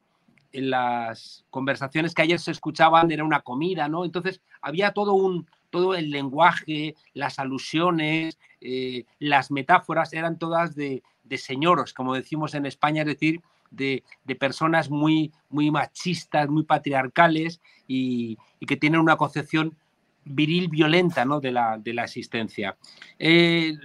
en 0.52 0.68
las 0.68 1.46
conversaciones 1.48 2.14
que 2.14 2.20
ayer 2.20 2.38
se 2.38 2.50
escuchaban 2.50 3.10
era 3.10 3.24
una 3.24 3.40
comida, 3.40 3.88
¿no? 3.88 4.04
Entonces 4.04 4.42
había 4.60 4.92
todo 4.92 5.14
un, 5.14 5.48
todo 5.74 5.96
el 5.96 6.12
lenguaje, 6.12 6.94
las 7.14 7.40
alusiones, 7.40 8.38
eh, 8.60 9.06
las 9.18 9.50
metáforas 9.50 10.12
eran 10.12 10.38
todas 10.38 10.76
de, 10.76 11.02
señoros, 11.36 11.92
como 11.92 12.14
decimos 12.14 12.54
en 12.54 12.64
España, 12.64 13.02
es 13.02 13.08
decir, 13.08 13.40
de, 13.72 14.04
personas 14.38 14.88
muy, 14.88 15.32
muy 15.48 15.72
machistas, 15.72 16.48
muy 16.48 16.62
patriarcales 16.62 17.60
y, 17.88 18.38
que 18.60 18.76
tienen 18.76 19.00
una 19.00 19.16
concepción 19.16 19.76
viril 20.24 20.68
violenta 20.68 21.24
¿no? 21.24 21.40
de, 21.40 21.50
la, 21.50 21.76
de, 21.76 21.92
la, 21.92 22.04
existencia. 22.04 22.76
Eh, 23.18 23.76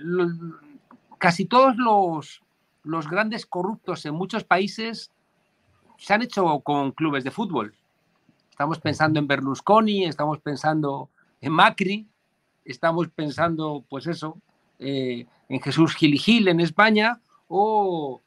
casi 1.18 1.46
todos 1.46 1.76
los, 1.76 2.44
los 2.84 3.10
grandes 3.10 3.48
corruptos 3.48 4.06
en 4.06 4.14
muchos 4.14 4.44
países 4.44 5.10
se 5.98 6.14
han 6.14 6.22
hecho 6.22 6.60
con 6.60 6.92
clubes 6.92 7.24
de 7.24 7.32
fútbol. 7.32 7.74
Estamos 8.52 8.78
pensando 8.78 9.18
en 9.18 9.26
Berlusconi, 9.26 10.06
estamos 10.06 10.38
pensando 10.40 11.10
en 11.42 11.52
Macri, 11.52 12.08
estamos 12.66 13.08
pensando, 13.10 13.84
pues 13.90 14.08
eso, 14.08 14.38
eh, 14.78 15.26
en 15.48 15.62
Jesús 15.62 15.96
Gil 15.96 16.18
Gil 16.20 16.48
en 16.48 16.60
España, 16.60 17.20
o, 17.48 18.22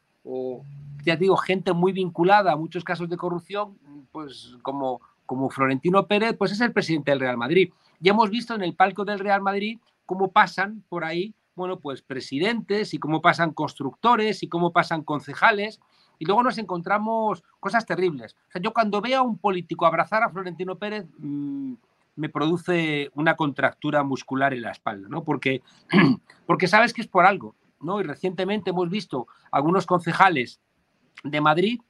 ya 1.03 1.15
digo, 1.15 1.37
gente 1.37 1.73
muy 1.73 1.91
vinculada 1.91 2.51
a 2.51 2.57
muchos 2.57 2.83
casos 2.83 3.09
de 3.09 3.17
corrupción, 3.17 3.77
pues 4.11 4.55
como, 4.61 5.01
como 5.25 5.49
Florentino 5.49 6.07
Pérez, 6.07 6.35
pues 6.37 6.51
es 6.51 6.61
el 6.61 6.73
presidente 6.73 7.11
del 7.11 7.19
Real 7.19 7.37
Madrid. 7.37 7.71
Ya 7.99 8.11
hemos 8.11 8.29
visto 8.29 8.53
en 8.53 8.63
el 8.63 8.75
palco 8.75 9.05
del 9.05 9.19
Real 9.19 9.41
Madrid 9.41 9.79
cómo 10.05 10.31
pasan 10.31 10.83
por 10.89 11.03
ahí, 11.05 11.33
bueno, 11.55 11.79
pues 11.79 12.01
presidentes 12.01 12.93
y 12.93 12.99
cómo 12.99 13.21
pasan 13.21 13.53
constructores 13.53 14.43
y 14.43 14.49
cómo 14.49 14.71
pasan 14.71 15.03
concejales. 15.03 15.79
Y 16.19 16.25
luego 16.25 16.43
nos 16.43 16.57
encontramos 16.57 17.43
cosas 17.59 17.85
terribles. 17.85 18.35
O 18.49 18.51
sea, 18.51 18.61
yo 18.61 18.73
cuando 18.73 19.01
veo 19.01 19.19
a 19.19 19.23
un 19.23 19.37
político 19.37 19.85
abrazar 19.85 20.23
a 20.23 20.29
Florentino 20.29 20.77
Pérez, 20.77 21.05
mm, 21.17 21.73
me 22.15 22.29
produce 22.29 23.09
una 23.13 23.35
contractura 23.35 24.03
muscular 24.03 24.53
en 24.53 24.61
la 24.61 24.71
espalda, 24.71 25.07
¿no? 25.09 25.23
Porque, 25.23 25.61
porque 26.45 26.67
sabes 26.67 26.93
que 26.93 27.01
es 27.01 27.07
por 27.07 27.25
algo, 27.25 27.55
¿no? 27.79 27.99
Y 27.99 28.03
recientemente 28.03 28.69
hemos 28.69 28.89
visto 28.89 29.27
algunos 29.51 29.85
concejales 29.85 30.61
de 31.23 31.41
Madrid 31.41 31.81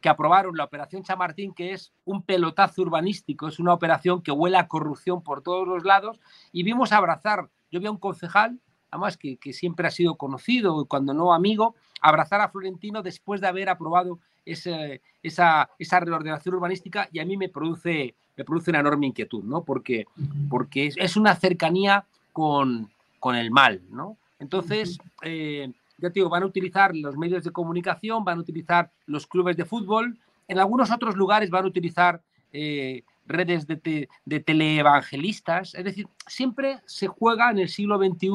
que 0.00 0.08
aprobaron 0.08 0.56
la 0.56 0.64
operación 0.64 1.02
Chamartín, 1.02 1.52
que 1.52 1.72
es 1.72 1.92
un 2.04 2.22
pelotazo 2.22 2.82
urbanístico, 2.82 3.48
es 3.48 3.58
una 3.58 3.74
operación 3.74 4.22
que 4.22 4.30
huele 4.30 4.56
a 4.56 4.68
corrupción 4.68 5.22
por 5.22 5.42
todos 5.42 5.66
los 5.66 5.84
lados, 5.84 6.20
y 6.52 6.62
vimos 6.62 6.92
abrazar, 6.92 7.50
yo 7.70 7.80
vi 7.80 7.86
a 7.86 7.90
un 7.90 7.98
concejal, 7.98 8.60
además 8.92 9.16
que, 9.16 9.38
que 9.38 9.52
siempre 9.52 9.88
ha 9.88 9.90
sido 9.90 10.16
conocido, 10.16 10.86
cuando 10.86 11.14
no 11.14 11.34
amigo, 11.34 11.74
abrazar 12.00 12.40
a 12.40 12.48
Florentino 12.48 13.02
después 13.02 13.40
de 13.40 13.48
haber 13.48 13.68
aprobado 13.68 14.20
esa, 14.44 14.98
esa 15.22 16.00
reordenación 16.00 16.54
urbanística, 16.54 17.08
y 17.10 17.18
a 17.18 17.24
mí 17.24 17.36
me 17.36 17.48
produce 17.48 18.14
me 18.38 18.44
produce 18.44 18.70
una 18.70 18.80
enorme 18.80 19.08
inquietud, 19.08 19.42
¿no? 19.42 19.64
Porque, 19.64 20.06
porque 20.48 20.92
es, 20.96 21.16
una 21.16 21.34
cercanía 21.34 22.04
con, 22.32 22.88
con, 23.18 23.34
el 23.34 23.50
mal, 23.50 23.82
¿no? 23.90 24.16
Entonces, 24.38 24.98
eh, 25.22 25.72
ya 25.98 26.08
te 26.08 26.14
digo, 26.14 26.28
van 26.28 26.44
a 26.44 26.46
utilizar 26.46 26.94
los 26.94 27.16
medios 27.16 27.42
de 27.42 27.50
comunicación, 27.50 28.24
van 28.24 28.38
a 28.38 28.42
utilizar 28.42 28.92
los 29.06 29.26
clubes 29.26 29.56
de 29.56 29.64
fútbol, 29.64 30.16
en 30.46 30.60
algunos 30.60 30.92
otros 30.92 31.16
lugares 31.16 31.50
van 31.50 31.64
a 31.64 31.68
utilizar 31.68 32.22
eh, 32.52 33.02
redes 33.26 33.66
de, 33.66 34.08
de 34.24 34.40
teleevangelistas, 34.40 35.74
es 35.74 35.84
decir, 35.84 36.06
siempre 36.28 36.78
se 36.86 37.08
juega 37.08 37.50
en 37.50 37.58
el 37.58 37.68
siglo 37.68 37.98
XXI 37.98 38.30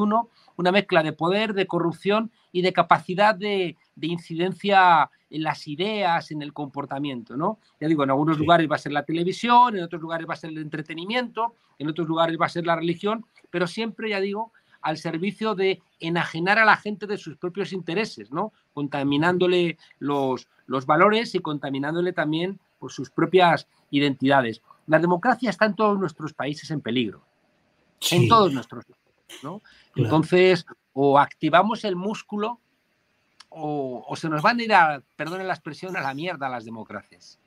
una 0.56 0.70
mezcla 0.70 1.02
de 1.02 1.14
poder, 1.14 1.54
de 1.54 1.66
corrupción 1.66 2.30
y 2.52 2.60
de 2.60 2.74
capacidad 2.74 3.34
de, 3.34 3.76
de 3.96 4.06
incidencia 4.06 5.10
en 5.34 5.42
las 5.42 5.66
ideas, 5.66 6.30
en 6.30 6.42
el 6.42 6.52
comportamiento, 6.52 7.36
¿no? 7.36 7.58
Ya 7.80 7.88
digo, 7.88 8.04
en 8.04 8.10
algunos 8.10 8.38
lugares 8.38 8.70
va 8.70 8.76
a 8.76 8.78
ser 8.78 8.92
la 8.92 9.04
televisión, 9.04 9.76
en 9.76 9.82
otros 9.82 10.00
lugares 10.00 10.28
va 10.28 10.34
a 10.34 10.36
ser 10.36 10.50
el 10.50 10.58
entretenimiento, 10.58 11.56
en 11.76 11.88
otros 11.88 12.06
lugares 12.06 12.38
va 12.40 12.46
a 12.46 12.48
ser 12.48 12.64
la 12.64 12.76
religión, 12.76 13.26
pero 13.50 13.66
siempre, 13.66 14.10
ya 14.10 14.20
digo, 14.20 14.52
al 14.80 14.96
servicio 14.96 15.56
de 15.56 15.82
enajenar 15.98 16.60
a 16.60 16.64
la 16.64 16.76
gente 16.76 17.08
de 17.08 17.18
sus 17.18 17.36
propios 17.36 17.72
intereses, 17.72 18.30
¿no? 18.30 18.52
Contaminándole 18.72 19.76
los, 19.98 20.46
los 20.66 20.86
valores 20.86 21.34
y 21.34 21.40
contaminándole 21.40 22.12
también 22.12 22.60
por 22.78 22.92
sus 22.92 23.10
propias 23.10 23.66
identidades. 23.90 24.62
La 24.86 25.00
democracia 25.00 25.50
está 25.50 25.64
en 25.64 25.74
todos 25.74 25.98
nuestros 25.98 26.32
países 26.32 26.70
en 26.70 26.80
peligro. 26.80 27.24
En 28.12 28.28
todos 28.28 28.52
nuestros 28.52 28.84
¿no? 29.42 29.62
Entonces, 29.96 30.64
o 30.92 31.18
activamos 31.18 31.84
el 31.84 31.96
músculo 31.96 32.60
o, 33.56 34.14
se 34.16 34.28
nos 34.28 34.42
van 34.42 34.58
a 34.58 34.62
ir 34.62 34.72
a, 34.72 35.02
perdonen 35.16 35.46
la 35.46 35.54
expresión, 35.54 35.96
a 35.96 36.00
la 36.00 36.14
mierda 36.14 36.48
las 36.48 36.64
democracias. 36.64 37.38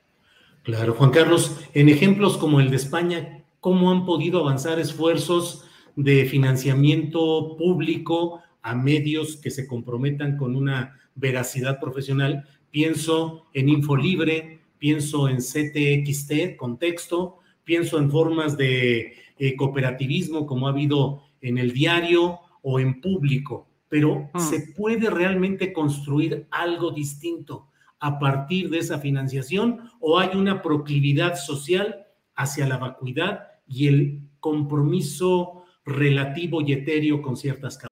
Claro, 0.64 0.94
Juan 0.94 1.12
Carlos, 1.12 1.60
en 1.74 1.90
ejemplos 1.90 2.38
como 2.38 2.60
el 2.60 2.70
de 2.70 2.78
España, 2.78 3.44
¿cómo 3.60 3.92
han 3.92 4.06
podido 4.06 4.42
avanzar 4.42 4.80
esfuerzos 4.80 5.66
de 5.96 6.26
financiamiento 6.26 7.56
público 7.58 8.42
a 8.62 8.76
medios 8.76 9.38
que 9.38 9.50
se 9.50 9.68
comprometan 9.68 10.38
con 10.38 10.56
una 10.56 11.00
veracidad 11.16 11.80
profesional? 11.80 12.48
Pienso 12.72 13.46
en 13.54 13.70
Infolibre, 13.70 14.60
pienso 14.78 15.30
en 15.30 15.38
CTXT, 15.38 16.58
contexto, 16.58 17.40
pienso 17.64 17.98
en 17.98 18.12
formas 18.12 18.58
de 18.58 19.14
eh, 19.40 19.56
cooperativismo 19.56 20.46
como 20.46 20.68
ha 20.68 20.72
habido 20.72 21.24
en 21.42 21.58
el 21.58 21.72
diario 21.72 22.40
o 22.62 22.80
en 22.80 23.00
público 23.02 23.67
pero 23.90 24.30
mm. 24.34 24.40
se 24.40 24.74
puede 24.76 25.10
realmente 25.10 25.74
construir 25.74 26.48
algo 26.52 26.92
distinto 26.92 27.70
a 28.00 28.20
partir 28.20 28.70
de 28.70 28.80
esa 28.80 29.00
financiación 29.00 29.90
o 30.00 30.20
hay 30.20 30.36
una 30.36 30.62
proclividad 30.62 31.36
social 31.36 32.06
hacia 32.36 32.68
la 32.68 32.78
vacuidad 32.78 33.48
y 33.68 33.88
el 33.88 34.22
compromiso 34.40 35.66
relativo 35.86 36.62
y 36.62 36.74
etéreo 36.74 37.22
con 37.22 37.36
ciertas 37.36 37.78
causas. 37.78 37.88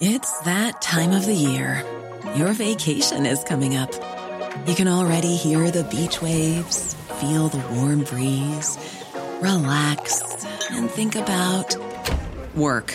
It's 0.00 0.40
that 0.44 0.80
time 0.80 1.12
of 1.12 1.26
the 1.26 1.34
year. 1.34 1.84
Your 2.34 2.54
vacation 2.54 3.26
is 3.26 3.44
coming 3.44 3.76
up. 3.76 3.90
You 4.66 4.74
can 4.74 4.88
already 4.88 5.36
hear 5.36 5.70
the 5.70 5.84
beach 5.84 6.22
waves, 6.22 6.94
feel 7.20 7.48
the 7.48 7.62
warm 7.74 8.04
breeze, 8.04 8.78
relax, 9.42 10.22
and 10.70 10.90
think 10.90 11.16
about 11.16 11.76
work. 12.54 12.94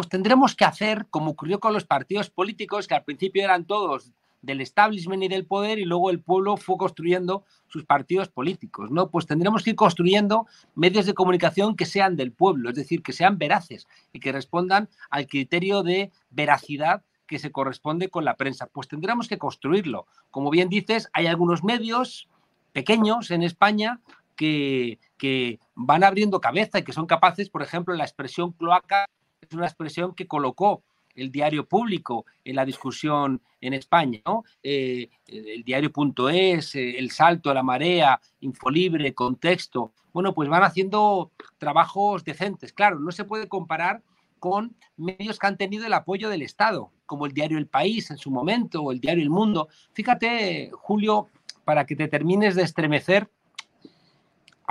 Pues 0.00 0.08
tendremos 0.08 0.56
que 0.56 0.64
hacer 0.64 1.08
como 1.10 1.32
ocurrió 1.32 1.60
con 1.60 1.74
los 1.74 1.84
partidos 1.84 2.30
políticos, 2.30 2.88
que 2.88 2.94
al 2.94 3.04
principio 3.04 3.44
eran 3.44 3.66
todos 3.66 4.12
del 4.40 4.62
establishment 4.62 5.24
y 5.24 5.28
del 5.28 5.44
poder 5.44 5.78
y 5.78 5.84
luego 5.84 6.08
el 6.08 6.20
pueblo 6.20 6.56
fue 6.56 6.78
construyendo 6.78 7.44
sus 7.68 7.84
partidos 7.84 8.30
políticos, 8.30 8.90
¿no? 8.90 9.10
Pues 9.10 9.26
tendremos 9.26 9.62
que 9.62 9.70
ir 9.70 9.76
construyendo 9.76 10.46
medios 10.74 11.04
de 11.04 11.12
comunicación 11.12 11.76
que 11.76 11.84
sean 11.84 12.16
del 12.16 12.32
pueblo, 12.32 12.70
es 12.70 12.76
decir, 12.76 13.02
que 13.02 13.12
sean 13.12 13.36
veraces 13.36 13.88
y 14.10 14.20
que 14.20 14.32
respondan 14.32 14.88
al 15.10 15.26
criterio 15.26 15.82
de 15.82 16.10
veracidad 16.30 17.02
que 17.26 17.38
se 17.38 17.52
corresponde 17.52 18.08
con 18.08 18.24
la 18.24 18.36
prensa. 18.36 18.68
Pues 18.68 18.88
tendremos 18.88 19.28
que 19.28 19.36
construirlo. 19.36 20.06
Como 20.30 20.48
bien 20.48 20.70
dices, 20.70 21.10
hay 21.12 21.26
algunos 21.26 21.62
medios 21.62 22.26
pequeños 22.72 23.30
en 23.30 23.42
España 23.42 24.00
que, 24.34 24.98
que 25.18 25.60
van 25.74 26.04
abriendo 26.04 26.40
cabeza 26.40 26.78
y 26.78 26.84
que 26.84 26.94
son 26.94 27.04
capaces, 27.04 27.50
por 27.50 27.60
ejemplo, 27.60 27.94
la 27.94 28.04
expresión 28.04 28.52
cloaca 28.52 29.04
es 29.40 29.54
una 29.54 29.66
expresión 29.66 30.14
que 30.14 30.26
colocó 30.26 30.82
el 31.14 31.32
diario 31.32 31.66
público 31.66 32.24
en 32.44 32.56
la 32.56 32.64
discusión 32.64 33.42
en 33.60 33.74
España, 33.74 34.20
¿no? 34.24 34.44
Eh, 34.62 35.08
el 35.26 35.64
diario.es, 35.64 36.74
eh, 36.74 36.98
El 36.98 37.10
Salto, 37.10 37.52
La 37.52 37.62
Marea, 37.62 38.20
Infolibre, 38.40 39.12
Contexto, 39.12 39.92
bueno, 40.12 40.34
pues 40.34 40.48
van 40.48 40.62
haciendo 40.62 41.30
trabajos 41.58 42.24
decentes. 42.24 42.72
Claro, 42.72 42.98
no 42.98 43.12
se 43.12 43.24
puede 43.24 43.48
comparar 43.48 44.02
con 44.38 44.74
medios 44.96 45.38
que 45.38 45.46
han 45.46 45.56
tenido 45.56 45.86
el 45.86 45.92
apoyo 45.92 46.28
del 46.28 46.42
Estado, 46.42 46.90
como 47.06 47.26
el 47.26 47.32
diario 47.32 47.58
El 47.58 47.66
País 47.66 48.10
en 48.10 48.18
su 48.18 48.30
momento 48.30 48.82
o 48.82 48.92
el 48.92 49.00
diario 49.00 49.22
El 49.22 49.30
Mundo. 49.30 49.68
Fíjate, 49.92 50.70
Julio, 50.72 51.28
para 51.64 51.86
que 51.86 51.94
te 51.94 52.08
termines 52.08 52.54
de 52.54 52.62
estremecer, 52.62 53.28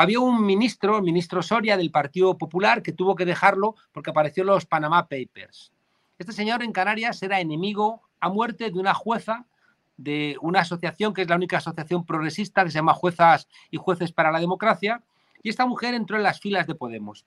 había 0.01 0.21
un 0.21 0.45
ministro, 0.45 0.95
el 0.95 1.03
ministro 1.03 1.43
Soria 1.43 1.75
del 1.75 1.91
Partido 1.91 2.37
Popular, 2.37 2.81
que 2.81 2.93
tuvo 2.93 3.15
que 3.15 3.25
dejarlo 3.25 3.75
porque 3.91 4.11
apareció 4.11 4.45
los 4.45 4.65
Panama 4.65 5.09
Papers. 5.09 5.73
Este 6.17 6.31
señor 6.31 6.63
en 6.63 6.71
Canarias 6.71 7.21
era 7.21 7.41
enemigo 7.41 8.01
a 8.21 8.29
muerte 8.29 8.71
de 8.71 8.79
una 8.79 8.93
jueza 8.93 9.45
de 9.97 10.37
una 10.39 10.61
asociación 10.61 11.13
que 11.13 11.23
es 11.23 11.27
la 11.27 11.35
única 11.35 11.57
asociación 11.57 12.05
progresista 12.05 12.63
que 12.63 12.71
se 12.71 12.75
llama 12.75 12.93
Juezas 12.93 13.49
y 13.71 13.75
Jueces 13.75 14.13
para 14.13 14.31
la 14.31 14.39
Democracia, 14.39 15.03
y 15.43 15.49
esta 15.49 15.65
mujer 15.65 15.93
entró 15.93 16.15
en 16.15 16.23
las 16.23 16.39
filas 16.39 16.65
de 16.65 16.75
Podemos. 16.75 17.25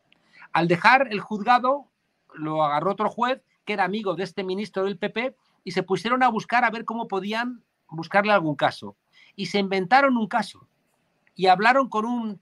Al 0.54 0.66
dejar 0.66 1.08
el 1.10 1.20
juzgado, 1.20 1.90
lo 2.32 2.64
agarró 2.64 2.92
otro 2.92 3.10
juez 3.10 3.42
que 3.66 3.74
era 3.74 3.84
amigo 3.84 4.14
de 4.14 4.24
este 4.24 4.44
ministro 4.44 4.84
del 4.84 4.96
PP 4.96 5.36
y 5.62 5.72
se 5.72 5.82
pusieron 5.82 6.22
a 6.22 6.28
buscar 6.28 6.64
a 6.64 6.70
ver 6.70 6.86
cómo 6.86 7.06
podían 7.06 7.62
buscarle 7.90 8.32
algún 8.32 8.56
caso. 8.56 8.96
Y 9.36 9.46
se 9.46 9.58
inventaron 9.58 10.16
un 10.16 10.26
caso 10.26 10.66
y 11.34 11.48
hablaron 11.48 11.90
con 11.90 12.06
un 12.06 12.40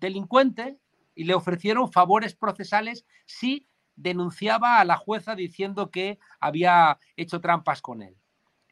delincuente 0.00 0.78
y 1.14 1.24
le 1.24 1.34
ofrecieron 1.34 1.90
favores 1.90 2.34
procesales 2.34 3.04
si 3.26 3.66
denunciaba 3.96 4.78
a 4.78 4.84
la 4.84 4.96
jueza 4.96 5.34
diciendo 5.34 5.90
que 5.90 6.18
había 6.40 6.98
hecho 7.16 7.40
trampas 7.40 7.82
con 7.82 8.02
él. 8.02 8.16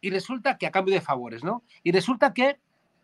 Y 0.01 0.11
resulta 0.11 0.57
que 0.57 0.67
a 0.67 0.71
cambio 0.71 0.95
de 0.95 1.01
favores, 1.01 1.43
¿no? 1.43 1.65
Y 1.83 1.91
resulta 1.91 2.33
que 2.33 2.61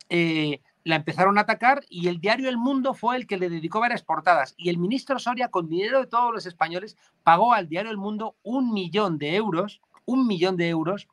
eh, 0.09 0.61
la 0.85 0.97
empezaron 0.97 1.39
a 1.39 1.43
atacar 1.43 1.85
y 1.89 2.09
el 2.09 2.21
diario 2.21 2.49
El 2.49 2.57
Mundo 2.57 2.95
fue 2.95 3.17
el 3.17 3.27
que 3.27 3.37
le 3.37 3.49
dedicó 3.49 3.81
varias 3.81 4.03
portadas. 4.03 4.55
Y 4.57 4.69
el 4.69 4.79
ministro 4.79 5.19
Soria, 5.19 5.49
con 5.49 5.69
dinero 5.69 6.01
de 6.01 6.07
todos 6.07 6.33
los 6.33 6.47
españoles, 6.47 6.97
pagó 7.23 7.53
al 7.53 7.69
diario 7.69 7.91
El 7.91 7.99
Mundo 7.99 8.37
un 8.43 8.73
millón 8.73 9.19
de 9.19 9.35
euros, 9.35 9.81
un 10.05 10.27
millón 10.27 10.57
de 10.57 10.69
euros, 10.69 11.09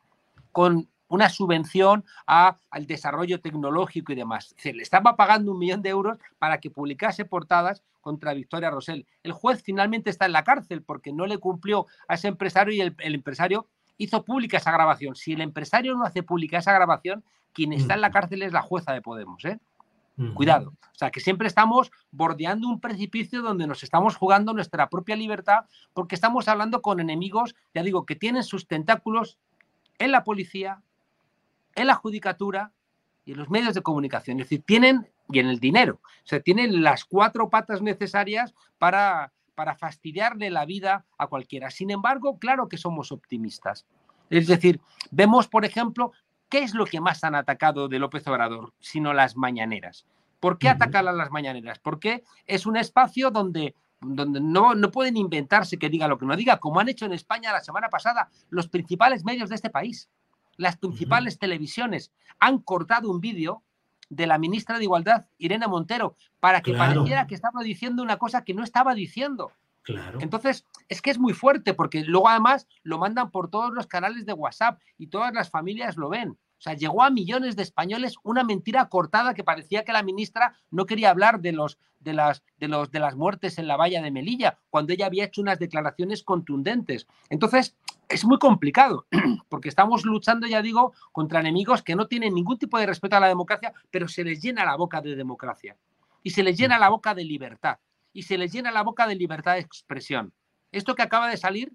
con 0.51 0.89
una 1.09 1.27
subvención 1.27 2.05
a, 2.25 2.57
al 2.69 2.85
desarrollo 2.85 3.41
tecnológico 3.41 4.13
y 4.13 4.15
demás. 4.15 4.55
Se 4.57 4.73
le 4.73 4.83
estaba 4.83 5.17
pagando 5.17 5.51
un 5.51 5.59
millón 5.59 5.81
de 5.81 5.89
euros 5.89 6.17
para 6.37 6.59
que 6.59 6.69
publicase 6.69 7.25
portadas 7.25 7.83
contra 7.99 8.33
Victoria 8.33 8.69
Rosell. 8.69 9.05
El 9.23 9.33
juez 9.33 9.61
finalmente 9.61 10.09
está 10.09 10.25
en 10.25 10.31
la 10.31 10.43
cárcel 10.43 10.83
porque 10.83 11.11
no 11.11 11.25
le 11.25 11.37
cumplió 11.37 11.87
a 12.07 12.13
ese 12.13 12.27
empresario 12.27 12.73
y 12.73 12.81
el, 12.81 12.95
empresario 12.99 13.67
hizo 13.97 14.23
pública 14.23 14.57
esa 14.57 14.71
grabación. 14.71 15.15
Si 15.15 15.33
el 15.33 15.41
empresario 15.41 15.95
no 15.95 16.05
hace 16.05 16.23
pública 16.23 16.59
esa 16.59 16.73
grabación, 16.73 17.23
quien 17.53 17.73
está 17.73 17.95
en 17.95 18.01
la 18.01 18.11
cárcel 18.11 18.43
es 18.43 18.53
la 18.53 18.61
jueza 18.61 18.93
de 18.93 19.01
Podemos. 19.01 19.43
¿eh? 19.45 19.59
Cuidado. 20.33 20.73
O 20.81 20.95
sea, 20.99 21.11
que 21.11 21.21
siempre 21.21 21.47
estamos 21.47 21.91
bordeando 22.11 22.67
un 22.67 22.81
precipicio 22.81 23.41
donde 23.41 23.67
nos 23.67 23.83
estamos 23.83 24.17
jugando 24.17 24.53
nuestra 24.53 24.89
propia 24.89 25.15
libertad 25.15 25.65
porque 25.93 26.15
estamos 26.15 26.47
hablando 26.49 26.81
con 26.81 26.99
enemigos, 26.99 27.55
ya 27.73 27.83
digo, 27.83 28.05
que 28.05 28.15
tienen 28.15 28.43
sus 28.43 28.67
tentáculos 28.67 29.37
en 29.97 30.11
la 30.11 30.25
policía, 30.25 30.81
en 31.75 31.87
la 31.87 31.95
judicatura 31.95 32.71
y 33.25 33.33
en 33.33 33.37
los 33.37 33.49
medios 33.49 33.73
de 33.73 33.81
comunicación. 33.81 34.39
Es 34.39 34.45
decir, 34.45 34.63
tienen, 34.65 35.07
y 35.29 35.39
en 35.39 35.47
el 35.47 35.59
dinero, 35.59 35.99
o 36.03 36.27
sea, 36.27 36.39
tienen 36.39 36.83
las 36.83 37.05
cuatro 37.05 37.49
patas 37.49 37.81
necesarias 37.81 38.53
para, 38.77 39.31
para 39.55 39.75
fastidiarle 39.75 40.49
la 40.49 40.65
vida 40.65 41.05
a 41.17 41.27
cualquiera. 41.27 41.69
Sin 41.69 41.91
embargo, 41.91 42.39
claro 42.39 42.67
que 42.67 42.77
somos 42.77 43.11
optimistas. 43.11 43.85
Es 44.29 44.47
decir, 44.47 44.79
vemos, 45.11 45.47
por 45.47 45.65
ejemplo, 45.65 46.11
qué 46.49 46.59
es 46.59 46.73
lo 46.73 46.85
que 46.85 47.01
más 47.01 47.23
han 47.23 47.35
atacado 47.35 47.87
de 47.87 47.99
López 47.99 48.27
Obrador, 48.27 48.73
sino 48.79 49.13
las 49.13 49.35
mañaneras. 49.35 50.05
¿Por 50.39 50.57
qué 50.57 50.69
atacar 50.69 51.07
a 51.07 51.11
las 51.11 51.31
mañaneras? 51.31 51.79
Porque 51.79 52.23
es 52.45 52.65
un 52.65 52.77
espacio 52.77 53.31
donde 53.31 53.75
donde 54.01 54.39
no, 54.39 54.75
no, 54.75 54.91
pueden 54.91 55.17
inventarse 55.17 55.77
que 55.77 55.89
diga 55.89 56.07
lo 56.07 56.17
que 56.17 56.25
no 56.25 56.35
diga, 56.37 56.57
como 56.57 56.79
han 56.79 56.87
hecho 56.87 57.05
en 57.05 57.11
España 57.11 57.51
la 57.51 57.59
semana 57.59 57.89
pasada 57.89 58.29
los 58.49 58.69
principales 58.69 59.25
medios 59.25 59.49
de 59.49 59.55
este 59.55 59.69
país 59.69 60.09
las 60.59 60.75
principales 60.75 61.39
televisiones 61.39 62.11
han 62.37 62.59
cortado 62.59 63.09
un 63.09 63.21
vídeo 63.21 63.63
de 64.09 64.27
la 64.27 64.37
ministra 64.37 64.77
de 64.77 64.83
Igualdad, 64.83 65.25
Irene 65.37 65.67
Montero, 65.67 66.17
para 66.41 66.61
que 66.61 66.73
pareciera 66.73 67.27
que 67.27 67.35
estaba 67.35 67.63
diciendo 67.63 68.03
una 68.03 68.17
cosa 68.17 68.43
que 68.43 68.53
no 68.53 68.63
estaba 68.63 68.93
diciendo. 68.93 69.53
Claro. 69.83 70.19
Entonces, 70.21 70.65
es 70.89 71.01
que 71.01 71.11
es 71.11 71.17
muy 71.17 71.33
fuerte 71.33 71.73
porque 71.73 72.03
luego 72.03 72.27
además 72.27 72.67
lo 72.83 72.97
mandan 72.97 73.31
por 73.31 73.49
todos 73.49 73.73
los 73.73 73.87
canales 73.87 74.25
de 74.25 74.33
WhatsApp 74.33 74.81
y 74.97 75.07
todas 75.07 75.33
las 75.33 75.49
familias 75.49 75.95
lo 75.95 76.09
ven. 76.09 76.37
O 76.59 76.61
sea, 76.61 76.73
llegó 76.73 77.03
a 77.03 77.09
millones 77.09 77.55
de 77.55 77.63
españoles 77.63 78.15
una 78.21 78.43
mentira 78.43 78.89
cortada 78.89 79.33
que 79.33 79.45
parecía 79.45 79.85
que 79.85 79.93
la 79.93 80.03
ministra 80.03 80.53
no 80.71 80.85
quería 80.85 81.09
hablar 81.09 81.39
de 81.39 81.53
los 81.53 81.79
de 82.01 82.13
las 82.13 82.43
de 82.57 82.67
los 82.67 82.91
de 82.91 82.99
las 82.99 83.15
muertes 83.15 83.57
en 83.59 83.67
la 83.67 83.77
valla 83.77 84.01
de 84.01 84.11
Melilla, 84.11 84.59
cuando 84.69 84.91
ella 84.91 85.05
había 85.05 85.23
hecho 85.23 85.41
unas 85.41 85.57
declaraciones 85.57 86.21
contundentes. 86.21 87.07
Entonces, 87.29 87.77
es 88.09 88.25
muy 88.25 88.39
complicado, 88.39 89.07
porque 89.49 89.69
estamos 89.69 90.03
luchando, 90.03 90.47
ya 90.47 90.61
digo, 90.61 90.93
contra 91.13 91.39
enemigos 91.39 91.81
que 91.81 91.95
no 91.95 92.07
tienen 92.07 92.33
ningún 92.33 92.57
tipo 92.57 92.77
de 92.77 92.87
respeto 92.87 93.15
a 93.15 93.21
la 93.21 93.27
democracia, 93.29 93.73
pero 93.89 94.09
se 94.09 94.25
les 94.25 94.41
llena 94.41 94.65
la 94.65 94.75
boca 94.75 95.01
de 95.01 95.15
democracia. 95.15 95.77
Y 96.23 96.31
se 96.31 96.43
les 96.43 96.57
llena 96.57 96.77
la 96.77 96.89
boca 96.89 97.15
de 97.15 97.23
libertad. 97.23 97.79
Y 98.11 98.23
se 98.23 98.37
les 98.37 98.51
llena 98.51 98.71
la 98.71 98.83
boca 98.83 99.07
de 99.07 99.15
libertad 99.15 99.53
de 99.53 99.59
expresión. 99.59 100.33
Esto 100.73 100.95
que 100.95 101.03
acaba 101.03 101.29
de 101.29 101.37
salir, 101.37 101.71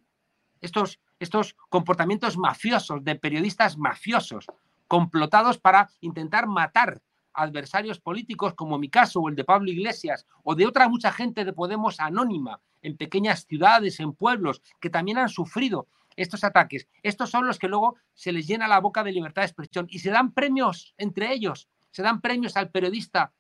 estos, 0.61 1.01
estos 1.21 1.57
comportamientos 1.71 2.37
mafiosos, 2.37 3.03
de 3.03 3.15
periodistas 3.15 3.79
mafiosos, 3.79 4.47
complotados 4.95 5.59
para 5.59 5.91
intentar 6.03 6.47
matar 6.47 7.03
adversarios 7.33 7.99
políticos, 7.99 8.55
como 8.55 8.79
mi 8.79 8.89
caso 8.89 9.19
o 9.19 9.29
el 9.29 9.35
de 9.35 9.43
Pablo 9.43 9.69
Iglesias, 9.69 10.25
o 10.45 10.55
de 10.55 10.69
otra 10.69 10.89
mucha 10.89 11.11
gente 11.11 11.45
de 11.45 11.53
Podemos 11.53 11.99
anónima, 11.99 12.61
en 12.81 12.97
pequeñas 12.97 13.45
ciudades, 13.45 13.99
en 13.99 14.13
pueblos, 14.13 14.63
que 14.81 14.91
también 14.91 15.19
han 15.19 15.29
sufrido 15.29 15.89
estos 16.15 16.45
ataques. 16.45 16.87
Estos 17.03 17.29
son 17.29 17.45
los 17.45 17.59
que 17.59 17.67
luego 17.67 17.97
se 18.15 18.31
les 18.31 18.47
llena 18.47 18.69
la 18.69 18.79
boca 18.79 19.03
de 19.03 19.11
libertad 19.11 19.43
de 19.43 19.47
expresión 19.47 19.89
y 19.91 19.99
se 19.99 20.11
dan 20.11 20.31
premios 20.31 20.95
entre 20.97 21.33
ellos, 21.33 21.69
se 21.91 22.03
dan 22.05 22.21
premios 22.21 22.57
al 22.57 22.71
periodista 22.71 23.33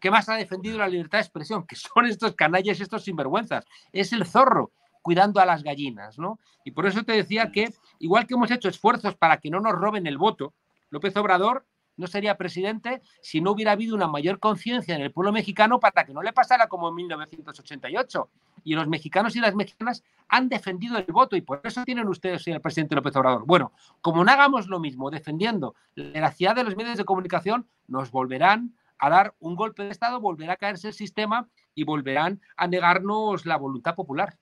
que 0.00 0.10
más 0.10 0.28
ha 0.28 0.34
defendido 0.34 0.78
la 0.78 0.88
libertad 0.88 1.18
de 1.18 1.22
expresión, 1.22 1.68
que 1.68 1.76
son 1.76 2.06
estos 2.06 2.34
canallas, 2.34 2.80
estos 2.80 3.04
sinvergüenzas. 3.04 3.64
Es 3.92 4.12
el 4.12 4.26
zorro 4.26 4.72
cuidando 5.02 5.40
a 5.40 5.46
las 5.46 5.62
gallinas, 5.62 6.18
¿no? 6.18 6.40
Y 6.64 6.72
por 6.72 6.86
eso 6.86 7.04
te 7.04 7.12
decía 7.12 7.52
que, 7.52 7.72
igual 8.00 8.26
que 8.26 8.34
hemos 8.34 8.50
hecho 8.50 8.68
esfuerzos 8.68 9.14
para 9.14 9.38
que 9.38 9.50
no 9.50 9.60
nos 9.60 9.72
roben 9.72 10.08
el 10.08 10.18
voto, 10.18 10.52
López 10.90 11.16
Obrador 11.16 11.66
no 11.96 12.06
sería 12.06 12.36
presidente 12.36 13.02
si 13.20 13.40
no 13.40 13.52
hubiera 13.52 13.72
habido 13.72 13.94
una 13.94 14.08
mayor 14.08 14.40
conciencia 14.40 14.94
en 14.94 15.02
el 15.02 15.12
pueblo 15.12 15.32
mexicano 15.32 15.78
para 15.78 16.04
que 16.04 16.14
no 16.14 16.22
le 16.22 16.32
pasara 16.32 16.66
como 16.66 16.88
en 16.88 16.94
1988. 16.94 18.30
Y 18.64 18.74
los 18.74 18.88
mexicanos 18.88 19.36
y 19.36 19.40
las 19.40 19.54
mexicanas 19.54 20.02
han 20.28 20.48
defendido 20.48 20.98
el 20.98 21.06
voto 21.06 21.36
y 21.36 21.42
por 21.42 21.60
eso 21.64 21.84
tienen 21.84 22.08
ustedes 22.08 22.46
el 22.48 22.60
presidente 22.60 22.94
López 22.94 23.14
Obrador. 23.16 23.44
Bueno, 23.46 23.72
como 24.00 24.24
no 24.24 24.32
hagamos 24.32 24.66
lo 24.66 24.80
mismo 24.80 25.10
defendiendo 25.10 25.74
la 25.94 26.10
veracidad 26.10 26.56
de 26.56 26.64
los 26.64 26.76
medios 26.76 26.96
de 26.96 27.04
comunicación, 27.04 27.68
nos 27.86 28.10
volverán 28.10 28.74
a 28.98 29.08
dar 29.08 29.34
un 29.40 29.56
golpe 29.56 29.82
de 29.82 29.90
Estado, 29.90 30.20
volverá 30.20 30.54
a 30.54 30.56
caerse 30.56 30.88
el 30.88 30.94
sistema 30.94 31.48
y 31.74 31.84
volverán 31.84 32.40
a 32.56 32.66
negarnos 32.66 33.46
la 33.46 33.56
voluntad 33.56 33.94
popular. 33.94 34.36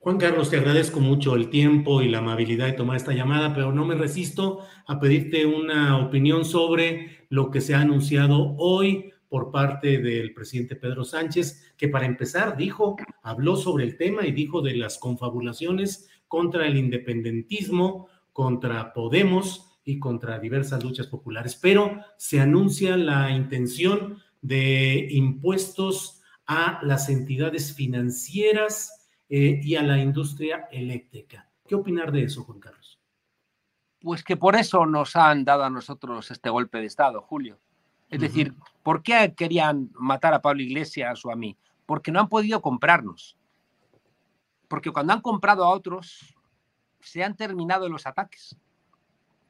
Juan 0.00 0.16
Carlos, 0.16 0.48
te 0.48 0.56
agradezco 0.56 1.00
mucho 1.00 1.34
el 1.34 1.50
tiempo 1.50 2.02
y 2.02 2.08
la 2.08 2.18
amabilidad 2.18 2.66
de 2.66 2.72
tomar 2.72 2.96
esta 2.96 3.12
llamada, 3.12 3.52
pero 3.52 3.72
no 3.72 3.84
me 3.84 3.96
resisto 3.96 4.60
a 4.86 5.00
pedirte 5.00 5.44
una 5.44 5.98
opinión 5.98 6.44
sobre 6.44 7.26
lo 7.30 7.50
que 7.50 7.60
se 7.60 7.74
ha 7.74 7.80
anunciado 7.80 8.54
hoy 8.58 9.12
por 9.28 9.50
parte 9.50 9.98
del 9.98 10.32
presidente 10.34 10.76
Pedro 10.76 11.04
Sánchez, 11.04 11.74
que 11.76 11.88
para 11.88 12.06
empezar 12.06 12.56
dijo, 12.56 12.96
habló 13.22 13.56
sobre 13.56 13.84
el 13.84 13.96
tema 13.96 14.24
y 14.24 14.32
dijo 14.32 14.62
de 14.62 14.76
las 14.76 14.98
confabulaciones 14.98 16.08
contra 16.28 16.66
el 16.68 16.76
independentismo, 16.76 18.08
contra 18.32 18.92
Podemos 18.92 19.80
y 19.84 19.98
contra 19.98 20.38
diversas 20.38 20.84
luchas 20.84 21.08
populares, 21.08 21.58
pero 21.60 22.00
se 22.16 22.38
anuncia 22.38 22.96
la 22.96 23.32
intención 23.32 24.18
de 24.42 25.08
impuestos 25.10 26.22
a 26.46 26.78
las 26.82 27.08
entidades 27.08 27.74
financieras 27.74 28.97
eh, 29.28 29.60
y 29.62 29.76
a 29.76 29.82
la 29.82 29.98
industria 29.98 30.68
eléctrica. 30.70 31.48
¿Qué 31.66 31.74
opinar 31.74 32.12
de 32.12 32.24
eso, 32.24 32.44
Juan 32.44 32.60
Carlos? 32.60 32.98
Pues 34.00 34.22
que 34.22 34.36
por 34.36 34.56
eso 34.56 34.86
nos 34.86 35.16
han 35.16 35.44
dado 35.44 35.64
a 35.64 35.70
nosotros 35.70 36.30
este 36.30 36.50
golpe 36.50 36.78
de 36.78 36.86
Estado, 36.86 37.20
Julio. 37.20 37.58
Es 38.10 38.20
decir, 38.20 38.54
¿por 38.82 39.02
qué 39.02 39.34
querían 39.36 39.90
matar 39.94 40.32
a 40.32 40.40
Pablo 40.40 40.62
Iglesias 40.62 41.24
o 41.24 41.30
a 41.30 41.36
mí? 41.36 41.58
Porque 41.84 42.10
no 42.10 42.20
han 42.20 42.28
podido 42.28 42.62
comprarnos. 42.62 43.36
Porque 44.66 44.90
cuando 44.90 45.12
han 45.12 45.20
comprado 45.20 45.64
a 45.64 45.70
otros, 45.70 46.34
se 47.00 47.22
han 47.22 47.36
terminado 47.36 47.88
los 47.88 48.06
ataques. 48.06 48.56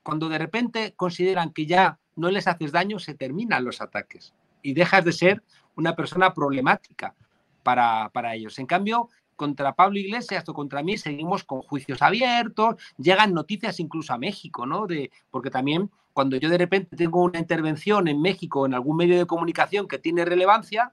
Cuando 0.02 0.28
de 0.28 0.38
repente 0.38 0.94
consideran 0.96 1.52
que 1.52 1.66
ya 1.66 2.00
no 2.16 2.30
les 2.30 2.48
haces 2.48 2.72
daño, 2.72 2.98
se 2.98 3.14
terminan 3.14 3.64
los 3.64 3.80
ataques 3.80 4.34
y 4.62 4.74
dejas 4.74 5.04
de 5.04 5.12
ser 5.12 5.42
una 5.76 5.94
persona 5.94 6.34
problemática 6.34 7.14
para, 7.62 8.10
para 8.12 8.34
ellos. 8.34 8.58
En 8.58 8.66
cambio, 8.66 9.08
contra 9.38 9.74
Pablo 9.74 9.98
Iglesias 9.98 10.46
o 10.48 10.52
contra 10.52 10.82
mí 10.82 10.98
seguimos 10.98 11.44
con 11.44 11.62
juicios 11.62 12.02
abiertos, 12.02 12.76
llegan 12.98 13.32
noticias 13.32 13.80
incluso 13.80 14.12
a 14.12 14.18
México, 14.18 14.66
¿no? 14.66 14.86
De, 14.86 15.10
porque 15.30 15.48
también 15.48 15.90
cuando 16.12 16.36
yo 16.36 16.50
de 16.50 16.58
repente 16.58 16.96
tengo 16.96 17.22
una 17.22 17.38
intervención 17.38 18.08
en 18.08 18.20
México 18.20 18.66
en 18.66 18.74
algún 18.74 18.96
medio 18.96 19.16
de 19.16 19.26
comunicación 19.26 19.88
que 19.88 19.98
tiene 19.98 20.24
relevancia, 20.26 20.92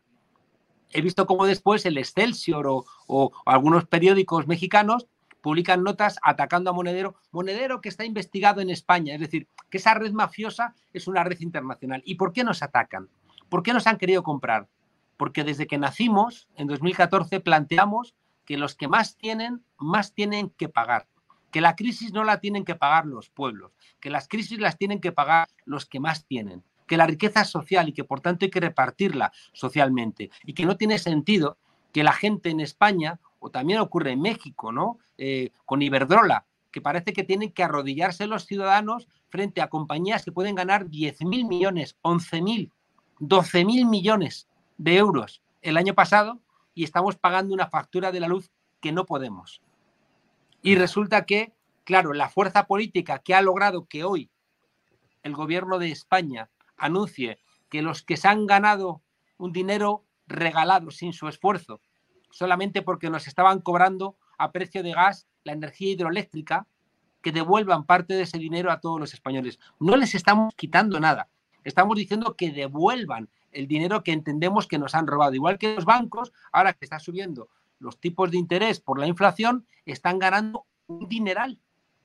he 0.94 1.02
visto 1.02 1.26
cómo 1.26 1.46
después 1.46 1.86
el 1.86 1.98
Excelsior 1.98 2.68
o, 2.68 2.86
o 3.08 3.32
algunos 3.46 3.86
periódicos 3.86 4.48
mexicanos 4.48 5.08
publican 5.42 5.84
notas 5.84 6.18
atacando 6.24 6.70
a 6.70 6.74
Monedero, 6.74 7.16
Monedero 7.32 7.82
que 7.82 7.90
está 7.90 8.06
investigado 8.06 8.62
en 8.62 8.70
España, 8.70 9.14
es 9.16 9.20
decir, 9.20 9.48
que 9.70 9.78
esa 9.78 9.94
red 9.94 10.12
mafiosa 10.12 10.74
es 10.94 11.08
una 11.08 11.24
red 11.24 11.40
internacional. 11.40 12.02
¿Y 12.06 12.16
por 12.16 12.32
qué 12.32 12.44
nos 12.44 12.64
atacan? 12.64 13.10
¿Por 13.50 13.62
qué 13.62 13.74
nos 13.74 13.88
han 13.88 13.98
querido 13.98 14.24
comprar? 14.24 14.68
Porque 15.18 15.44
desde 15.44 15.68
que 15.68 15.78
nacimos, 15.78 16.48
en 16.56 16.68
2014, 16.68 17.40
planteamos 17.42 18.16
que 18.46 18.58
los 18.58 18.76
que 18.76 18.88
más 18.88 19.18
tienen, 19.18 19.64
más 19.78 20.14
tienen 20.14 20.50
que 20.50 20.70
pagar. 20.70 21.08
Que 21.52 21.62
la 21.62 21.76
crisis 21.76 22.14
no 22.14 22.24
la 22.24 22.40
tienen 22.40 22.66
que 22.66 22.76
pagar 22.76 23.06
los 23.06 23.30
pueblos, 23.30 23.72
que 24.00 24.10
las 24.10 24.28
crisis 24.28 24.60
las 24.60 24.78
tienen 24.78 25.00
que 25.00 25.12
pagar 25.12 25.48
los 25.66 25.86
que 25.86 26.00
más 26.00 26.26
tienen, 26.26 26.64
que 26.88 26.98
la 26.98 27.08
riqueza 27.08 27.42
es 27.42 27.50
social 27.50 27.90
y 27.90 27.94
que 27.94 28.04
por 28.04 28.22
tanto 28.22 28.46
hay 28.46 28.52
que 28.52 28.60
repartirla 28.60 29.32
socialmente 29.54 30.30
y 30.44 30.54
que 30.54 30.66
no 30.66 30.78
tiene 30.78 31.00
sentido 31.00 31.58
que 31.94 32.04
la 32.04 32.12
gente 32.12 32.50
en 32.50 32.60
España, 32.60 33.20
o 33.40 33.52
también 33.52 33.80
ocurre 33.80 34.12
en 34.12 34.22
México, 34.22 34.72
¿no? 34.72 35.00
Eh, 35.18 35.52
con 35.66 35.82
Iberdrola, 35.82 36.46
que 36.72 36.82
parece 36.82 37.14
que 37.14 37.24
tienen 37.24 37.54
que 37.54 37.64
arrodillarse 37.64 38.28
los 38.28 38.46
ciudadanos 38.46 39.08
frente 39.30 39.62
a 39.62 39.70
compañías 39.70 40.26
que 40.26 40.34
pueden 40.34 40.56
ganar 40.56 40.88
10.000 40.88 41.48
millones, 41.48 41.96
11.000 42.02 42.70
12 43.20 43.66
mil 43.66 43.86
millones 43.86 44.48
de 44.78 44.98
euros 44.98 45.42
el 45.62 45.78
año 45.78 45.94
pasado 45.94 46.40
y 46.76 46.84
estamos 46.84 47.16
pagando 47.16 47.54
una 47.54 47.68
factura 47.68 48.12
de 48.12 48.20
la 48.20 48.28
luz 48.28 48.52
que 48.82 48.92
no 48.92 49.06
podemos. 49.06 49.62
Y 50.62 50.76
resulta 50.76 51.26
que, 51.26 51.54
claro, 51.84 52.14
la 52.14 52.30
fuerza 52.30 52.68
política 52.68 53.20
que 53.20 53.34
ha 53.34 53.42
logrado 53.42 53.86
que 53.86 54.04
hoy 54.04 54.30
el 55.24 55.34
gobierno 55.34 55.80
de 55.80 55.90
España 55.90 56.50
anuncie 56.78 57.40
que 57.70 57.82
los 57.82 58.04
que 58.04 58.18
se 58.18 58.28
han 58.28 58.46
ganado 58.46 59.02
un 59.38 59.52
dinero 59.52 60.06
regalado 60.28 60.92
sin 60.92 61.14
su 61.14 61.28
esfuerzo, 61.28 61.82
solamente 62.30 62.82
porque 62.82 63.10
nos 63.10 63.28
estaban 63.28 63.62
cobrando 63.62 64.18
a 64.38 64.52
precio 64.52 64.84
de 64.84 64.94
gas 64.94 65.28
la 65.44 65.54
energía 65.54 65.92
hidroeléctrica, 65.92 66.68
que 67.22 67.32
devuelvan 67.32 67.86
parte 67.86 68.14
de 68.14 68.24
ese 68.24 68.38
dinero 68.38 68.72
a 68.72 68.80
todos 68.80 69.00
los 69.00 69.14
españoles. 69.14 69.60
No 69.80 69.96
les 69.96 70.14
estamos 70.14 70.54
quitando 70.56 71.00
nada. 71.00 71.28
Estamos 71.64 71.98
diciendo 71.98 72.36
que 72.36 72.52
devuelvan 72.52 73.30
el 73.56 73.68
dinero 73.68 74.04
que 74.04 74.12
entendemos 74.12 74.68
que 74.68 74.78
nos 74.78 74.94
han 74.96 75.08
robado. 75.08 75.34
Igual 75.34 75.58
que 75.58 75.76
los 75.76 75.86
bancos, 75.86 76.34
ahora 76.52 76.74
que 76.74 76.86
está 76.86 77.00
subiendo 77.00 77.50
los 77.80 78.00
tipos 78.00 78.32
de 78.32 78.38
interés 78.38 78.80
por 78.80 79.00
la 79.00 79.08
inflación, 79.08 79.66
están 79.86 80.20
ganando 80.20 80.66
un 80.88 81.08
dineral, 81.08 81.60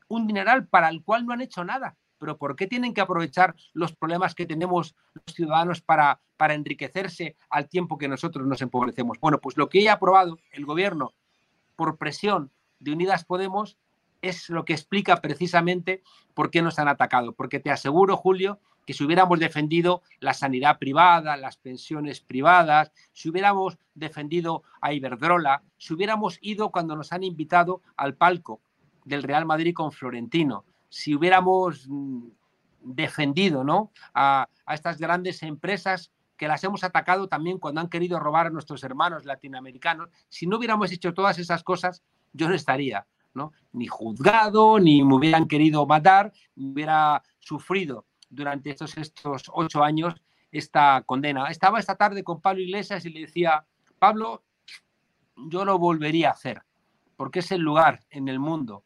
un 0.09 0.27
dineral 0.27 0.67
para 0.67 0.89
el 0.89 1.03
cual 1.03 1.27
no 1.27 1.33
han 1.33 1.41
hecho 1.41 1.65
nada. 1.65 1.97
Pero 2.19 2.37
¿por 2.37 2.55
qué 2.55 2.67
tienen 2.67 2.93
que 2.93 3.01
aprovechar 3.01 3.55
los 3.73 3.95
problemas 3.95 4.35
que 4.35 4.47
tenemos 4.47 4.95
los 5.15 5.35
ciudadanos 5.35 5.81
para, 5.81 6.21
para 6.37 6.55
enriquecerse 6.55 7.37
al 7.49 7.69
tiempo 7.69 7.99
que 7.99 8.09
nosotros 8.09 8.47
nos 8.47 8.61
empobrecemos? 8.61 9.19
Bueno, 9.21 9.39
pues 9.41 9.57
lo 9.57 9.69
que 9.69 9.89
ha 9.89 9.95
aprobado 9.95 10.39
el 10.53 10.67
gobierno 10.67 11.15
por 11.77 11.97
presión 11.97 12.51
de 12.79 12.93
Unidas 12.93 13.25
Podemos 13.25 13.79
es 14.23 14.51
lo 14.51 14.65
que 14.65 14.75
explica 14.75 15.17
precisamente 15.17 16.03
por 16.35 16.51
qué 16.51 16.63
nos 16.63 16.79
han 16.79 16.89
atacado. 16.89 17.33
Porque 17.33 17.61
te 17.61 17.71
aseguro, 17.71 18.17
Julio, 18.17 18.61
que 18.91 18.95
si 18.95 19.05
hubiéramos 19.05 19.39
defendido 19.39 20.03
la 20.19 20.35
sanidad 20.35 20.81
privada, 20.81 21.37
las 21.37 21.57
pensiones 21.57 22.19
privadas, 22.21 22.91
si 23.13 23.29
hubiéramos 23.29 23.79
defendido 23.95 24.65
a 24.81 24.93
Iberdrola, 24.93 25.63
si 25.79 25.95
hubiéramos 25.95 26.39
ido 26.41 26.73
cuando 26.73 26.97
nos 26.97 27.13
han 27.13 27.23
invitado 27.23 27.83
al 27.97 28.17
palco 28.17 28.61
del 29.05 29.23
Real 29.23 29.47
Madrid 29.47 29.75
con 29.75 29.93
Florentino, 29.93 30.65
si 30.89 31.15
hubiéramos 31.15 31.87
mm, 31.89 32.31
defendido 32.83 33.63
¿no? 33.63 33.93
a, 34.13 34.49
estas 34.67 34.99
grandes 34.99 35.45
empresas 35.45 36.11
que 36.37 36.49
las 36.49 36.65
hemos 36.65 36.83
atacado 36.83 37.29
también 37.29 37.59
cuando 37.59 37.81
han 37.81 37.91
querido 37.91 38.19
robar 38.19 38.49
a 38.49 38.51
nuestros 38.51 38.83
hermanos 38.83 39.25
latinoamericanos, 39.25 40.09
si 40.29 40.49
no 40.49 40.57
hubiéramos 40.57 40.91
hecho 40.91 41.15
todas 41.15 41.39
esas 41.39 41.63
cosas, 41.63 42.03
yo 42.33 42.49
no 42.49 42.57
estaría 42.57 43.07
¿no? 43.35 43.53
ni 43.71 43.87
juzgado, 43.87 44.81
ni 44.81 45.05
me 45.05 45.15
hubieran 45.15 45.47
querido 45.47 45.87
matar, 45.87 46.33
hubiera 46.57 47.23
sufrido 47.39 48.05
durante 48.31 48.71
estos, 48.71 48.97
estos 48.97 49.51
ocho 49.53 49.85
años 49.85 50.15
esta 50.53 51.03
condena. 51.03 51.49
Estaba 51.49 51.79
esta 51.79 51.97
tarde 51.97 52.25
con 52.25 52.41
Pablo 52.41 52.63
Iglesias 52.63 53.05
y 53.05 53.11
le 53.11 53.21
decía, 53.21 53.65
Pablo, 53.99 54.43
yo 55.37 55.65
lo 55.65 55.79
volvería 55.79 56.29
a 56.29 56.33
hacer, 56.33 56.63
porque 57.17 57.41
es 57.41 57.53
el 57.53 57.61
lugar 57.61 58.01
en 58.11 58.29
el 58.29 58.39
mundo 58.39 58.85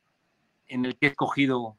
en 0.67 0.85
el 0.85 0.97
que 0.97 1.07
he 1.07 1.11
escogido 1.11 1.77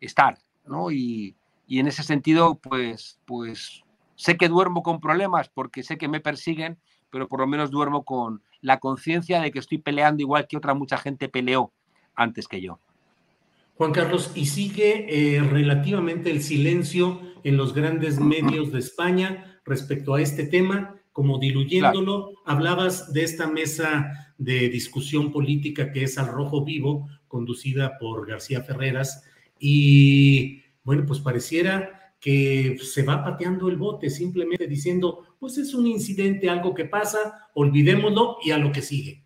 estar, 0.00 0.38
¿no? 0.64 0.90
Y, 0.90 1.36
y 1.66 1.78
en 1.78 1.88
ese 1.88 2.02
sentido, 2.02 2.56
pues, 2.56 3.20
pues 3.24 3.82
sé 4.14 4.36
que 4.36 4.48
duermo 4.48 4.82
con 4.82 5.00
problemas 5.00 5.48
porque 5.48 5.82
sé 5.82 5.98
que 5.98 6.08
me 6.08 6.20
persiguen, 6.20 6.78
pero 7.10 7.28
por 7.28 7.40
lo 7.40 7.46
menos 7.46 7.70
duermo 7.70 8.04
con 8.04 8.42
la 8.60 8.78
conciencia 8.78 9.40
de 9.40 9.50
que 9.50 9.58
estoy 9.58 9.78
peleando 9.78 10.22
igual 10.22 10.46
que 10.46 10.56
otra 10.56 10.74
mucha 10.74 10.96
gente 10.96 11.28
peleó 11.28 11.72
antes 12.14 12.48
que 12.48 12.60
yo. 12.60 12.78
Juan 13.74 13.92
Carlos, 13.92 14.30
y 14.34 14.46
sigue 14.46 15.06
eh, 15.08 15.40
relativamente 15.40 16.30
el 16.30 16.42
silencio 16.42 17.20
en 17.42 17.56
los 17.56 17.74
grandes 17.74 18.20
medios 18.20 18.70
de 18.72 18.78
España 18.78 19.60
respecto 19.64 20.14
a 20.14 20.22
este 20.22 20.44
tema, 20.44 20.96
como 21.12 21.38
diluyéndolo. 21.38 22.32
Hablabas 22.44 23.12
de 23.12 23.24
esta 23.24 23.48
mesa 23.48 24.34
de 24.38 24.68
discusión 24.68 25.32
política 25.32 25.92
que 25.92 26.04
es 26.04 26.18
al 26.18 26.28
rojo 26.28 26.64
vivo, 26.64 27.08
conducida 27.26 27.98
por 27.98 28.26
García 28.28 28.62
Ferreras, 28.62 29.24
y 29.58 30.62
bueno, 30.84 31.04
pues 31.06 31.20
pareciera 31.20 32.12
que 32.20 32.78
se 32.80 33.02
va 33.02 33.24
pateando 33.24 33.68
el 33.68 33.76
bote, 33.76 34.08
simplemente 34.08 34.66
diciendo, 34.66 35.36
pues 35.38 35.58
es 35.58 35.74
un 35.74 35.86
incidente, 35.86 36.48
algo 36.48 36.74
que 36.74 36.84
pasa, 36.84 37.48
olvidémoslo 37.54 38.38
y 38.42 38.50
a 38.50 38.58
lo 38.58 38.72
que 38.72 38.82
sigue. 38.82 39.23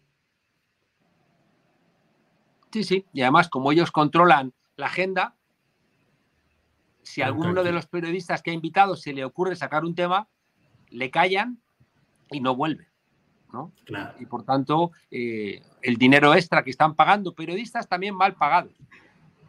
Sí, 2.70 2.84
sí, 2.84 3.04
y 3.12 3.22
además 3.22 3.48
como 3.48 3.72
ellos 3.72 3.90
controlan 3.90 4.52
la 4.76 4.86
agenda, 4.86 5.34
si 7.02 7.22
a 7.22 7.26
alguno 7.26 7.64
de 7.64 7.72
los 7.72 7.86
periodistas 7.86 8.42
que 8.42 8.50
ha 8.50 8.54
invitado 8.54 8.94
se 8.94 9.12
le 9.12 9.24
ocurre 9.24 9.56
sacar 9.56 9.84
un 9.84 9.94
tema, 9.94 10.28
le 10.90 11.10
callan 11.10 11.58
y 12.30 12.40
no 12.40 12.54
vuelve. 12.54 12.88
¿no? 13.52 13.72
Y 14.20 14.26
por 14.26 14.44
tanto, 14.44 14.92
eh, 15.10 15.62
el 15.80 15.96
dinero 15.96 16.34
extra 16.34 16.62
que 16.62 16.70
están 16.70 16.94
pagando 16.94 17.34
periodistas 17.34 17.88
también 17.88 18.14
mal 18.14 18.34
pagados. 18.34 18.74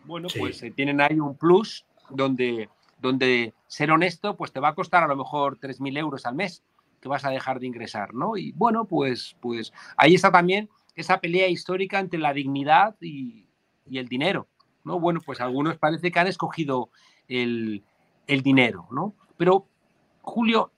Bueno, 0.05 0.29
pues 0.37 0.63
eh, 0.63 0.71
tienen 0.71 1.01
ahí 1.01 1.19
un 1.19 1.35
plus 1.35 1.85
donde, 2.09 2.69
donde 2.99 3.53
ser 3.67 3.91
honesto 3.91 4.35
pues 4.37 4.51
te 4.51 4.59
va 4.59 4.69
a 4.69 4.75
costar 4.75 5.03
a 5.03 5.07
lo 5.07 5.17
mejor 5.17 5.59
3.000 5.59 5.97
euros 5.97 6.25
al 6.25 6.35
mes 6.35 6.63
que 7.01 7.09
vas 7.09 7.25
a 7.25 7.29
dejar 7.29 7.59
de 7.59 7.67
ingresar, 7.67 8.13
¿no? 8.13 8.35
Y 8.37 8.51
bueno, 8.53 8.85
pues, 8.85 9.35
pues 9.39 9.73
ahí 9.95 10.15
está 10.15 10.31
también 10.31 10.69
esa 10.99 11.19
pelea 11.19 11.47
histórica 11.47 11.99
entre 11.99 12.19
la 12.19 12.33
dignidad 12.33 12.95
y, 13.01 13.45
el 13.91 14.07
dinero, 14.07 14.47
¿no? 14.83 14.99
Bueno, 14.99 15.19
pues 15.25 15.41
algunos 15.41 15.77
parece 15.77 16.11
que 16.11 16.19
han 16.19 16.27
escogido 16.27 16.91
el, 17.27 17.83
el 18.27 18.41
dinero, 18.43 18.87
¿no? 18.91 19.15
Pero, 19.35 19.65
Julio, 20.21 20.71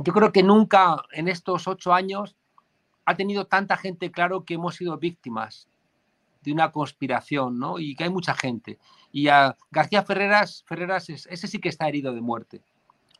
yo 0.00 0.12
creo 0.12 0.32
que 0.32 0.42
nunca 0.42 1.04
en 1.12 1.28
estos 1.28 1.68
ocho 1.68 1.94
años 1.94 2.36
ha 3.04 3.14
tenido 3.14 3.46
tanta 3.46 3.76
gente 3.76 4.10
claro 4.10 4.44
que 4.44 4.54
hemos 4.54 4.74
sido 4.74 4.98
víctimas 4.98 5.68
de 6.42 6.52
una 6.52 6.72
conspiración, 6.72 7.58
¿no? 7.58 7.78
Y 7.78 7.94
que 7.94 8.04
hay 8.04 8.10
mucha 8.10 8.34
gente. 8.34 8.78
Y 9.12 9.28
a 9.28 9.56
García 9.70 10.02
Ferreras, 10.02 10.64
Ferreras 10.66 11.08
ese 11.08 11.46
sí 11.46 11.60
que 11.60 11.68
está 11.68 11.88
herido 11.88 12.12
de 12.12 12.20
muerte, 12.20 12.62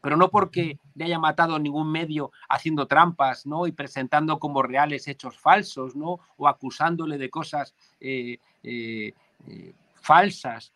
pero 0.06 0.16
no 0.16 0.30
porque 0.30 0.78
le 0.94 1.06
haya 1.06 1.18
matado 1.18 1.58
ningún 1.58 1.90
medio 1.90 2.30
haciendo 2.48 2.86
trampas, 2.86 3.44
¿no? 3.44 3.66
Y 3.66 3.72
presentando 3.72 4.38
como 4.38 4.62
reales 4.62 5.08
hechos 5.08 5.36
falsos, 5.36 5.96
¿no? 5.96 6.20
O 6.36 6.46
acusándole 6.46 7.18
de 7.18 7.28
cosas 7.28 7.74
eh, 7.98 8.38
eh, 8.62 9.14
eh, 9.48 9.74
falsas 9.96 10.72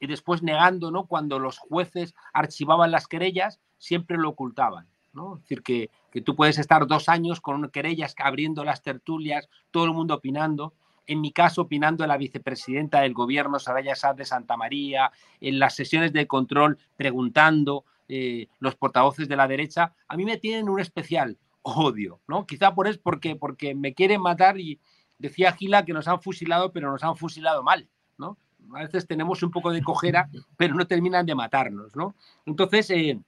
y 0.00 0.06
después 0.06 0.42
negando, 0.42 0.90
¿no? 0.90 1.04
Cuando 1.04 1.38
los 1.38 1.58
jueces 1.58 2.14
archivaban 2.32 2.90
las 2.90 3.06
querellas, 3.06 3.60
siempre 3.76 4.16
lo 4.16 4.30
ocultaban. 4.30 4.86
Es 5.34 5.42
decir, 5.42 5.62
que, 5.62 5.90
tú 6.22 6.34
puedes 6.34 6.56
estar 6.56 6.86
dos 6.86 7.10
años 7.10 7.42
con 7.42 7.68
querellas 7.68 8.14
abriendo 8.18 8.64
las 8.64 8.80
tertulias, 8.80 9.50
todo 9.72 9.84
el 9.84 9.92
mundo 9.92 10.14
opinando. 10.14 10.72
En 11.06 11.20
mi 11.20 11.32
caso, 11.32 11.60
opinando 11.60 12.06
la 12.06 12.16
vicepresidenta 12.16 13.02
del 13.02 13.12
gobierno, 13.12 13.58
Saraya 13.58 13.94
Sad 13.94 14.14
de 14.14 14.24
Santa 14.24 14.56
María, 14.56 15.12
en 15.42 15.58
las 15.58 15.74
sesiones 15.74 16.14
de 16.14 16.26
control, 16.26 16.78
preguntando, 16.96 17.84
eh, 18.08 18.48
los 18.60 18.74
portavoces 18.76 19.28
de 19.28 19.36
la 19.36 19.48
derecha, 19.48 19.94
a 20.08 20.16
mí 20.16 20.24
me 20.24 20.36
tienen 20.36 20.68
un 20.68 20.80
especial 20.80 21.38
odio, 21.62 22.20
¿no? 22.28 22.46
Quizá 22.46 22.74
por 22.74 22.86
eso, 22.86 23.00
porque, 23.02 23.36
porque 23.36 23.74
me 23.74 23.94
quieren 23.94 24.20
matar 24.20 24.58
y 24.58 24.78
decía 25.18 25.52
Gila 25.52 25.84
que 25.84 25.94
nos 25.94 26.08
han 26.08 26.20
fusilado, 26.20 26.72
pero 26.72 26.90
nos 26.90 27.02
han 27.02 27.16
fusilado 27.16 27.62
mal, 27.62 27.88
¿no? 28.18 28.36
A 28.74 28.82
veces 28.82 29.06
tenemos 29.06 29.42
un 29.42 29.50
poco 29.50 29.70
de 29.70 29.82
cojera, 29.82 30.28
pero 30.56 30.74
no 30.74 30.86
terminan 30.86 31.26
de 31.26 31.34
matarnos, 31.34 31.96
¿no? 31.96 32.14
Entonces, 32.46 32.90
eh, 32.90 33.18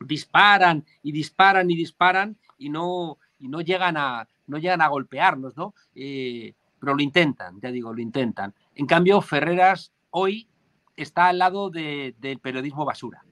disparan 0.00 0.84
y 1.02 1.12
disparan 1.12 1.70
y 1.70 1.76
disparan 1.76 2.36
y 2.58 2.70
no, 2.70 3.18
y 3.38 3.48
no, 3.48 3.60
llegan, 3.60 3.96
a, 3.96 4.26
no 4.46 4.58
llegan 4.58 4.80
a 4.80 4.88
golpearnos, 4.88 5.56
¿no? 5.56 5.74
Eh, 5.94 6.54
pero 6.80 6.94
lo 6.94 7.02
intentan, 7.02 7.60
ya 7.60 7.70
digo, 7.70 7.92
lo 7.92 8.00
intentan. 8.00 8.54
En 8.74 8.86
cambio, 8.86 9.20
Ferreras 9.20 9.92
hoy 10.10 10.48
está 10.96 11.28
al 11.28 11.38
lado 11.38 11.70
del 11.70 12.38
periodismo 12.40 12.84
basura. 12.84 13.24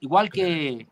Igual 0.00 0.30
que 0.30 0.88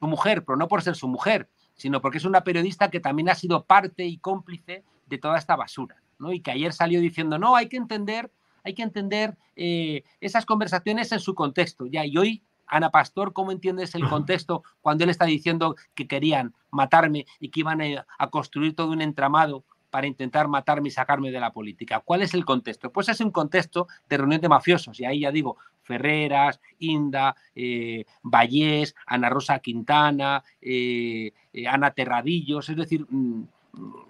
su 0.00 0.06
mujer, 0.06 0.44
pero 0.44 0.56
no 0.56 0.68
por 0.68 0.82
ser 0.82 0.94
su 0.94 1.08
mujer, 1.08 1.48
sino 1.74 2.00
porque 2.00 2.18
es 2.18 2.24
una 2.24 2.42
periodista 2.42 2.90
que 2.90 3.00
también 3.00 3.28
ha 3.28 3.34
sido 3.34 3.64
parte 3.64 4.06
y 4.06 4.18
cómplice 4.18 4.84
de 5.06 5.18
toda 5.18 5.38
esta 5.38 5.56
basura, 5.56 6.02
¿no? 6.18 6.32
Y 6.32 6.40
que 6.40 6.50
ayer 6.50 6.72
salió 6.72 7.00
diciendo, 7.00 7.38
no, 7.38 7.56
hay 7.56 7.68
que 7.68 7.76
entender, 7.76 8.30
hay 8.64 8.74
que 8.74 8.82
entender 8.82 9.36
eh, 9.54 10.04
esas 10.20 10.46
conversaciones 10.46 11.12
en 11.12 11.20
su 11.20 11.34
contexto, 11.34 11.86
ya, 11.86 12.04
y 12.04 12.16
hoy 12.16 12.42
Ana 12.66 12.90
Pastor, 12.90 13.32
¿cómo 13.32 13.52
entiendes 13.52 13.94
el 13.94 14.08
contexto 14.08 14.64
cuando 14.80 15.04
él 15.04 15.10
está 15.10 15.24
diciendo 15.24 15.76
que 15.94 16.06
querían 16.06 16.54
matarme 16.70 17.26
y 17.38 17.50
que 17.50 17.60
iban 17.60 17.80
a, 17.80 18.30
construir 18.30 18.74
todo 18.74 18.90
un 18.90 19.02
entramado 19.02 19.64
para 19.90 20.06
intentar 20.06 20.48
matarme 20.48 20.88
y 20.88 20.90
sacarme 20.90 21.30
de 21.30 21.40
la 21.40 21.52
política? 21.52 22.00
¿Cuál 22.00 22.22
es 22.22 22.34
el 22.34 22.44
contexto? 22.44 22.90
Pues 22.90 23.08
es 23.08 23.20
un 23.20 23.30
contexto 23.30 23.86
de 24.08 24.16
reunión 24.16 24.40
de 24.40 24.48
mafiosos. 24.48 24.98
Y 24.98 25.04
ahí 25.04 25.20
ya 25.20 25.30
digo, 25.30 25.58
Ferreras, 25.86 26.60
Inda, 26.78 27.34
eh, 27.54 28.04
Vallés, 28.22 28.94
Ana 29.06 29.30
Rosa 29.30 29.58
Quintana, 29.60 30.42
eh, 30.60 31.32
eh, 31.52 31.68
Ana 31.68 31.92
Terradillos, 31.92 32.68
es 32.68 32.76
decir, 32.76 33.06
mm, 33.08 33.42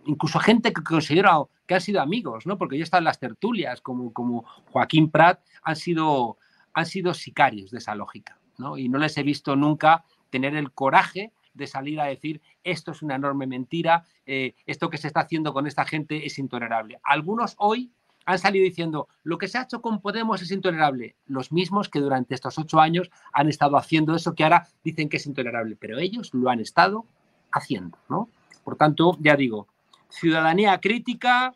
incluso 0.06 0.38
gente 0.38 0.72
que 0.72 0.82
considero 0.82 1.50
que 1.66 1.74
han 1.74 1.80
sido 1.80 2.00
amigos, 2.00 2.46
¿no? 2.46 2.56
Porque 2.58 2.78
ya 2.78 2.84
están 2.84 3.04
las 3.04 3.18
tertulias, 3.18 3.80
como, 3.80 4.12
como 4.12 4.44
Joaquín 4.70 5.10
Prat, 5.10 5.40
han 5.62 5.76
sido, 5.76 6.38
han 6.72 6.86
sido 6.86 7.14
sicarios 7.14 7.70
de 7.70 7.78
esa 7.78 7.94
lógica. 7.94 8.38
Y 8.76 8.88
no 8.88 8.98
les 8.98 9.16
he 9.18 9.22
visto 9.22 9.54
nunca 9.54 10.04
tener 10.30 10.54
el 10.54 10.72
coraje 10.72 11.32
de 11.56 11.66
salir 11.66 12.00
a 12.00 12.04
decir 12.04 12.40
esto 12.64 12.92
es 12.92 13.02
una 13.02 13.16
enorme 13.16 13.46
mentira, 13.46 14.04
eh, 14.26 14.54
esto 14.66 14.90
que 14.90 14.98
se 14.98 15.06
está 15.06 15.20
haciendo 15.20 15.52
con 15.52 15.66
esta 15.66 15.84
gente 15.84 16.26
es 16.26 16.38
intolerable. 16.38 17.00
Algunos 17.02 17.54
hoy 17.58 17.90
han 18.26 18.38
salido 18.38 18.64
diciendo 18.64 19.08
lo 19.22 19.38
que 19.38 19.48
se 19.48 19.56
ha 19.56 19.62
hecho 19.62 19.80
con 19.80 20.00
Podemos 20.00 20.42
es 20.42 20.50
intolerable, 20.50 21.16
los 21.26 21.52
mismos 21.52 21.88
que 21.88 22.00
durante 22.00 22.34
estos 22.34 22.58
ocho 22.58 22.80
años 22.80 23.10
han 23.32 23.48
estado 23.48 23.76
haciendo 23.76 24.14
eso 24.14 24.34
que 24.34 24.44
ahora 24.44 24.68
dicen 24.84 25.08
que 25.08 25.16
es 25.16 25.26
intolerable, 25.26 25.76
pero 25.80 25.98
ellos 25.98 26.34
lo 26.34 26.50
han 26.50 26.60
estado 26.60 27.06
haciendo, 27.52 27.96
¿no? 28.08 28.28
Por 28.64 28.76
tanto, 28.76 29.16
ya 29.20 29.36
digo, 29.36 29.68
ciudadanía 30.10 30.78
crítica 30.80 31.54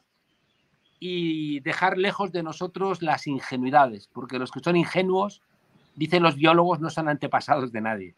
y 1.01 1.61
dejar 1.61 1.99
lejos 1.99 2.31
de 2.31 2.43
nosotros 2.43 3.03
las 3.03 3.27
ingenuidades, 3.27 4.09
porque 4.13 4.39
los 4.39 4.53
que 4.53 4.61
son 4.61 4.77
ingenuos 4.77 5.43
dicen 5.97 6.23
los 6.23 6.37
biólogos, 6.37 6.81
no 6.81 6.89
son 6.89 7.09
antepasados 7.09 7.73
de 7.73 7.81
nadie. 7.81 8.15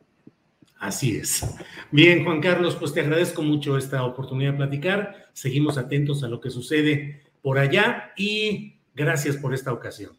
Así 0.78 1.16
es. 1.16 1.56
Bien, 1.90 2.24
Juan 2.24 2.40
Carlos, 2.40 2.74
pues 2.76 2.92
te 2.92 3.00
agradezco 3.00 3.40
mucho 3.40 3.78
esta 3.78 4.04
oportunidad 4.04 4.52
de 4.52 4.56
platicar. 4.58 5.28
Seguimos 5.32 5.78
atentos 5.78 6.24
a 6.24 6.28
lo 6.28 6.40
que 6.40 6.50
sucede 6.50 7.22
por 7.42 7.59
allá 7.59 8.12
y 8.16 8.81
gracias 8.94 9.37
por 9.37 9.52
esta 9.52 9.72
ocasión. 9.72 10.16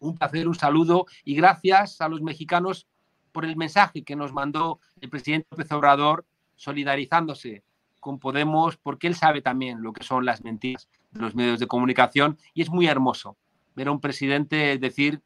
Un 0.00 0.16
placer, 0.16 0.46
un 0.46 0.54
saludo 0.54 1.06
y 1.24 1.34
gracias 1.34 2.00
a 2.00 2.08
los 2.08 2.20
mexicanos 2.20 2.86
por 3.32 3.44
el 3.44 3.56
mensaje 3.56 4.04
que 4.04 4.16
nos 4.16 4.32
mandó 4.32 4.80
el 5.00 5.08
presidente 5.08 5.46
López 5.50 5.70
Obrador 5.72 6.26
solidarizándose 6.56 7.62
con 8.00 8.18
Podemos, 8.18 8.76
porque 8.76 9.06
él 9.06 9.14
sabe 9.14 9.42
también 9.42 9.82
lo 9.82 9.92
que 9.92 10.04
son 10.04 10.24
las 10.24 10.44
mentiras 10.44 10.88
de 11.10 11.20
los 11.20 11.34
medios 11.34 11.58
de 11.58 11.66
comunicación 11.66 12.38
y 12.54 12.62
es 12.62 12.70
muy 12.70 12.86
hermoso 12.86 13.36
ver 13.74 13.88
a 13.88 13.92
un 13.92 14.00
presidente 14.00 14.78
decir, 14.78 15.20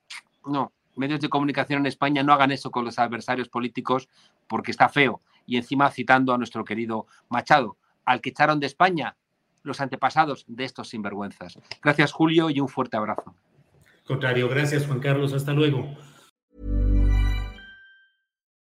no, 0.46 0.72
medios 0.96 1.20
de 1.20 1.28
comunicación 1.28 1.80
en 1.80 1.86
España 1.86 2.22
no 2.22 2.32
hagan 2.32 2.52
eso 2.52 2.70
con 2.70 2.84
los 2.84 2.98
adversarios 2.98 3.48
políticos 3.48 4.08
porque 4.46 4.70
está 4.70 4.88
feo. 4.88 5.20
Y 5.46 5.56
encima 5.56 5.90
citando 5.90 6.32
a 6.32 6.38
nuestro 6.38 6.64
querido 6.64 7.06
Machado, 7.28 7.76
al 8.04 8.20
que 8.20 8.30
echaron 8.30 8.60
de 8.60 8.66
España 8.66 9.16
los 9.62 9.80
antepasados 9.80 10.44
de 10.48 10.64
estos 10.64 10.88
sinvergüenzas. 10.88 11.58
Gracias, 11.82 12.12
Julio, 12.12 12.50
y 12.50 12.60
un 12.60 12.68
fuerte 12.68 12.96
abrazo. 12.96 13.34
Contrario, 14.06 14.48
gracias, 14.48 14.86
Juan 14.86 15.00
Carlos. 15.00 15.32
Hasta 15.32 15.52
luego. 15.52 15.96